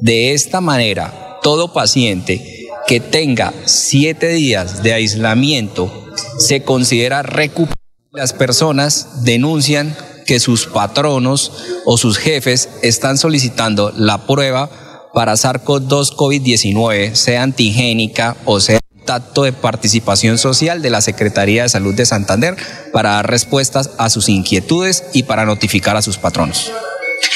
De 0.00 0.32
esta 0.32 0.60
manera, 0.60 1.38
todo 1.42 1.72
paciente 1.72 2.66
que 2.88 2.98
tenga 2.98 3.54
siete 3.64 4.28
días 4.30 4.82
de 4.82 4.92
aislamiento 4.92 6.10
se 6.38 6.64
considera 6.64 7.22
recuperado. 7.22 7.76
Las 8.10 8.32
personas 8.32 9.24
denuncian 9.24 9.96
que 10.26 10.40
sus 10.40 10.66
patronos 10.66 11.52
o 11.86 11.96
sus 11.96 12.18
jefes 12.18 12.68
están 12.82 13.18
solicitando 13.18 13.92
la 13.96 14.26
prueba 14.26 15.08
para 15.14 15.34
SARS-CoV-2 15.34 16.16
COVID-19, 16.16 17.14
sea 17.14 17.44
antigénica 17.44 18.36
o 18.44 18.58
sea 18.58 18.80
de 19.42 19.52
participación 19.52 20.38
social 20.38 20.80
de 20.80 20.90
la 20.90 21.00
Secretaría 21.00 21.62
de 21.62 21.68
Salud 21.68 21.94
de 21.94 22.06
Santander 22.06 22.56
para 22.92 23.10
dar 23.10 23.28
respuestas 23.28 23.90
a 23.98 24.08
sus 24.10 24.28
inquietudes 24.28 25.04
y 25.12 25.24
para 25.24 25.44
notificar 25.44 25.96
a 25.96 26.02
sus 26.02 26.18
patronos. 26.18 26.70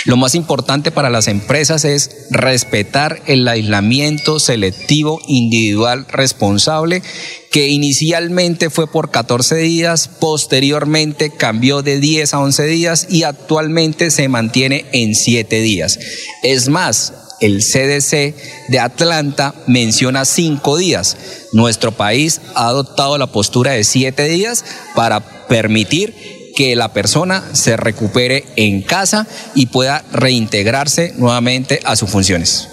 Lo 0.04 0.16
más 0.16 0.34
importante 0.36 0.92
para 0.92 1.10
las 1.10 1.26
empresas 1.26 1.84
es 1.84 2.26
respetar 2.30 3.20
el 3.26 3.46
aislamiento 3.48 4.38
selectivo 4.38 5.20
individual 5.26 6.06
responsable 6.08 7.02
que 7.50 7.68
inicialmente 7.68 8.70
fue 8.70 8.86
por 8.86 9.10
14 9.10 9.56
días, 9.56 10.08
posteriormente 10.08 11.30
cambió 11.30 11.82
de 11.82 11.98
10 11.98 12.34
a 12.34 12.40
11 12.40 12.66
días 12.66 13.06
y 13.10 13.24
actualmente 13.24 14.10
se 14.10 14.28
mantiene 14.28 14.84
en 14.92 15.14
7 15.14 15.60
días. 15.60 15.98
Es 16.42 16.68
más, 16.68 17.12
el 17.40 17.62
CDC 17.62 18.34
de 18.68 18.78
Atlanta 18.80 19.54
menciona 19.66 20.24
5 20.24 20.76
días. 20.76 21.16
Nuestro 21.56 21.90
país 21.92 22.52
ha 22.54 22.68
adoptado 22.68 23.16
la 23.16 23.32
postura 23.32 23.72
de 23.72 23.82
7 23.82 24.28
días 24.28 24.92
para 24.94 25.24
permitir 25.48 26.12
que 26.52 26.76
la 26.76 26.92
persona 26.92 27.40
se 27.56 27.80
recupere 27.80 28.44
en 28.60 28.84
casa 28.84 29.24
y 29.56 29.72
pueda 29.72 30.04
reintegrarse 30.12 31.16
nuevamente 31.16 31.80
a 31.88 31.96
sus 31.96 32.12
funciones. 32.12 32.68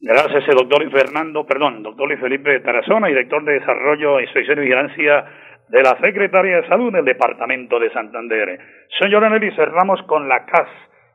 Gracias, 0.00 0.42
doctor 0.50 0.90
Fernando, 0.90 1.46
perdón, 1.46 1.84
doctor 1.84 2.08
Luis 2.08 2.18
Felipe 2.18 2.58
Tarazona, 2.60 3.06
director 3.06 3.44
de 3.44 3.60
Desarrollo, 3.60 4.18
Inspección 4.18 4.58
y 4.58 4.62
Vigilancia 4.62 5.24
de 5.68 5.82
la 5.82 5.94
Secretaría 6.00 6.62
de 6.62 6.68
Salud 6.68 6.90
del 6.92 7.04
Departamento 7.04 7.78
de 7.78 7.92
Santander. 7.92 8.58
Señora 8.98 9.30
Nelly, 9.30 9.54
cerramos 9.54 10.02
con 10.08 10.28
la 10.28 10.46
CAS 10.46 10.66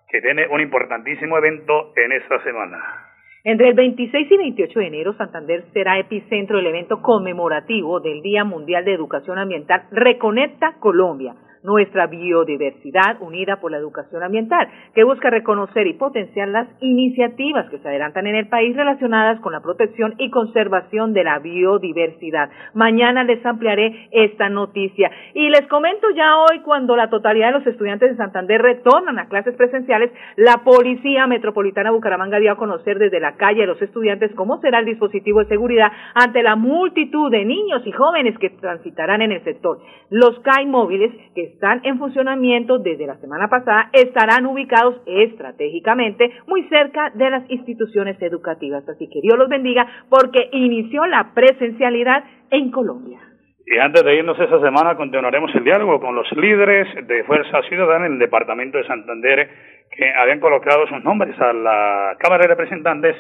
que 0.08 0.22
tiene 0.22 0.48
un 0.48 0.62
importantísimo 0.62 1.38
evento 1.38 1.92
en 1.98 2.14
esta 2.14 2.42
semana. 2.44 3.15
Entre 3.48 3.70
el 3.70 3.76
26 3.76 4.32
y 4.32 4.38
28 4.38 4.80
de 4.80 4.88
enero, 4.88 5.14
Santander 5.14 5.66
será 5.72 6.00
epicentro 6.00 6.58
del 6.58 6.66
evento 6.66 7.04
conmemorativo 7.04 8.00
del 8.00 8.24
Día 8.24 8.44
Mundial 8.44 8.84
de 8.84 8.94
Educación 8.96 9.38
Ambiental 9.38 9.84
Reconecta 9.92 10.78
Colombia 10.80 11.36
nuestra 11.66 12.08
biodiversidad 12.08 13.22
unida 13.22 13.60
por 13.60 13.72
la 13.72 13.78
educación 13.78 14.24
ambiental, 14.24 14.68
que 14.94 15.04
busca 15.04 15.30
reconocer 15.30 15.88
y 15.88 15.94
potenciar 15.94 16.48
las 16.50 16.68
iniciativas 16.80 17.70
que 17.70 17.80
se 17.80 17.88
adelantan 17.88 18.28
en 18.28 18.36
el 18.36 18.48
país 18.48 18.76
relacionadas 18.76 19.40
con 19.42 19.52
la 19.52 19.62
protección 19.62 20.14
y 20.18 20.30
conservación 20.30 21.14
de 21.14 21.24
la 21.24 21.40
biodiversidad. 21.40 22.50
Mañana 22.74 23.24
les 23.24 23.46
ampliaré 23.46 24.08
esta 24.12 24.50
noticia. 24.50 25.12
Y 25.34 25.50
les 25.50 25.68
comento 25.68 26.08
ya 26.16 26.38
hoy, 26.38 26.60
cuando 26.62 26.96
la 26.96 27.10
totalidad 27.10 27.48
de 27.48 27.60
los 27.60 27.68
estudiantes 27.68 28.12
de 28.12 28.18
Santander 28.18 28.62
retornan 28.62 29.20
a 29.20 29.28
clases 29.28 29.56
presenciales, 29.56 30.12
la 30.36 30.64
Policía 30.64 31.28
Metropolitana 31.28 31.92
Bucaramanga 31.92 32.40
dio 32.40 32.52
a 32.52 32.58
conocer 32.58 33.00
desde 33.00 33.20
la 33.20 33.36
calle 33.36 33.64
a 33.64 33.68
los 33.68 33.82
estudiantes 33.82 34.32
cómo 34.36 34.60
será 34.62 34.80
el 34.80 34.86
dispositivo 34.86 35.40
de 35.40 35.48
seguridad 35.48 35.92
ante 36.14 36.44
la 36.44 36.56
multitud 36.56 37.32
de 37.32 37.46
niños 37.46 37.82
y 37.86 37.92
jóvenes 37.92 38.38
que 38.38 38.50
transitarán 38.52 39.22
en 39.22 39.32
el 39.32 39.44
sector. 39.44 39.80
Los 40.10 40.40
CAI 40.40 40.66
móviles 40.68 41.12
están 41.56 41.80
en 41.86 41.98
funcionamiento 41.98 42.80
desde 42.80 43.08
la 43.08 43.16
semana 43.18 43.48
pasada 43.48 43.90
estarán 43.94 44.46
ubicados 44.46 45.02
estratégicamente 45.06 46.32
muy 46.48 46.64
cerca 46.68 47.12
de 47.14 47.30
las 47.30 47.50
instituciones 47.50 48.22
educativas. 48.22 48.88
Así 48.90 49.08
que 49.10 49.22
Dios 49.22 49.38
los 49.38 49.48
bendiga 49.48 49.88
porque 50.10 50.50
inició 50.52 51.06
la 51.06 51.32
presencialidad 51.34 52.26
en 52.52 52.72
Colombia. 52.72 53.20
Y 53.66 53.80
antes 53.80 54.04
de 54.04 54.16
irnos 54.16 54.38
esa 54.38 54.60
semana 54.60 54.96
continuaremos 54.96 55.50
el 55.56 55.64
diálogo 55.64 56.00
con 56.00 56.14
los 56.14 56.30
líderes 56.34 56.88
de 57.08 57.24
Fuerza 57.24 57.62
Ciudadana 57.70 58.06
en 58.06 58.14
el 58.14 58.20
departamento 58.20 58.78
de 58.78 58.86
Santander 58.86 59.50
que 59.96 60.12
habían 60.14 60.42
colocado 60.42 60.86
sus 60.88 61.04
nombres 61.04 61.40
a 61.40 61.54
la 61.54 62.18
Cámara 62.20 62.44
de 62.44 62.50
Representantes, 62.50 63.16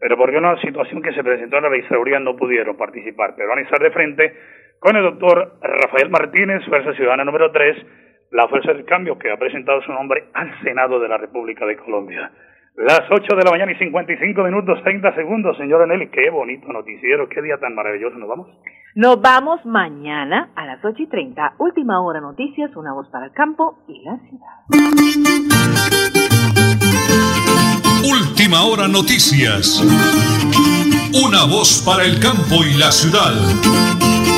pero 0.00 0.16
por 0.16 0.30
una 0.30 0.58
situación 0.62 1.02
que 1.02 1.12
se 1.12 1.22
presentó 1.22 1.58
en 1.58 1.64
la 1.64 1.70
legislatura 1.70 2.18
no 2.18 2.34
pudieron 2.34 2.76
participar. 2.76 3.34
Pero 3.36 3.50
van 3.50 3.58
a 3.58 3.62
estar 3.62 3.78
de 3.78 3.90
frente 3.90 4.32
con 4.78 4.96
el 4.96 5.02
doctor 5.02 5.58
Rafael 5.60 6.10
Martínez, 6.10 6.64
Fuerza 6.66 6.92
Ciudadana 6.94 7.24
número 7.24 7.50
3, 7.50 7.76
la 8.30 8.48
Fuerza 8.48 8.72
del 8.72 8.84
Cambio, 8.84 9.18
que 9.18 9.30
ha 9.30 9.36
presentado 9.36 9.80
su 9.82 9.92
nombre 9.92 10.24
al 10.34 10.60
Senado 10.62 10.98
de 11.00 11.08
la 11.08 11.18
República 11.18 11.64
de 11.66 11.76
Colombia. 11.76 12.30
Las 12.76 13.02
8 13.08 13.36
de 13.36 13.44
la 13.44 13.52
mañana 13.52 13.70
y 13.70 13.76
55 13.76 14.42
minutos 14.42 14.82
30 14.82 15.14
segundos, 15.14 15.56
señora 15.56 15.86
Nelly. 15.86 16.08
Qué 16.08 16.28
bonito 16.28 16.66
noticiero, 16.72 17.28
qué 17.28 17.40
día 17.40 17.56
tan 17.58 17.72
maravilloso. 17.72 18.18
¿Nos 18.18 18.28
vamos? 18.28 18.48
Nos 18.96 19.20
vamos 19.22 19.64
mañana 19.64 20.50
a 20.56 20.66
las 20.66 20.84
8 20.84 21.04
y 21.04 21.06
30. 21.06 21.54
Última 21.58 22.00
hora 22.00 22.20
noticias, 22.20 22.74
una 22.74 22.92
voz 22.92 23.08
para 23.10 23.26
el 23.26 23.32
campo 23.32 23.78
y 23.86 24.02
la 24.04 24.18
ciudad. 24.18 24.64
Última 28.02 28.64
hora 28.64 28.88
noticias. 28.88 29.80
Una 31.24 31.44
voz 31.46 31.80
para 31.86 32.02
el 32.04 32.18
campo 32.18 32.56
y 32.64 32.76
la 32.76 32.90
ciudad. 32.90 34.13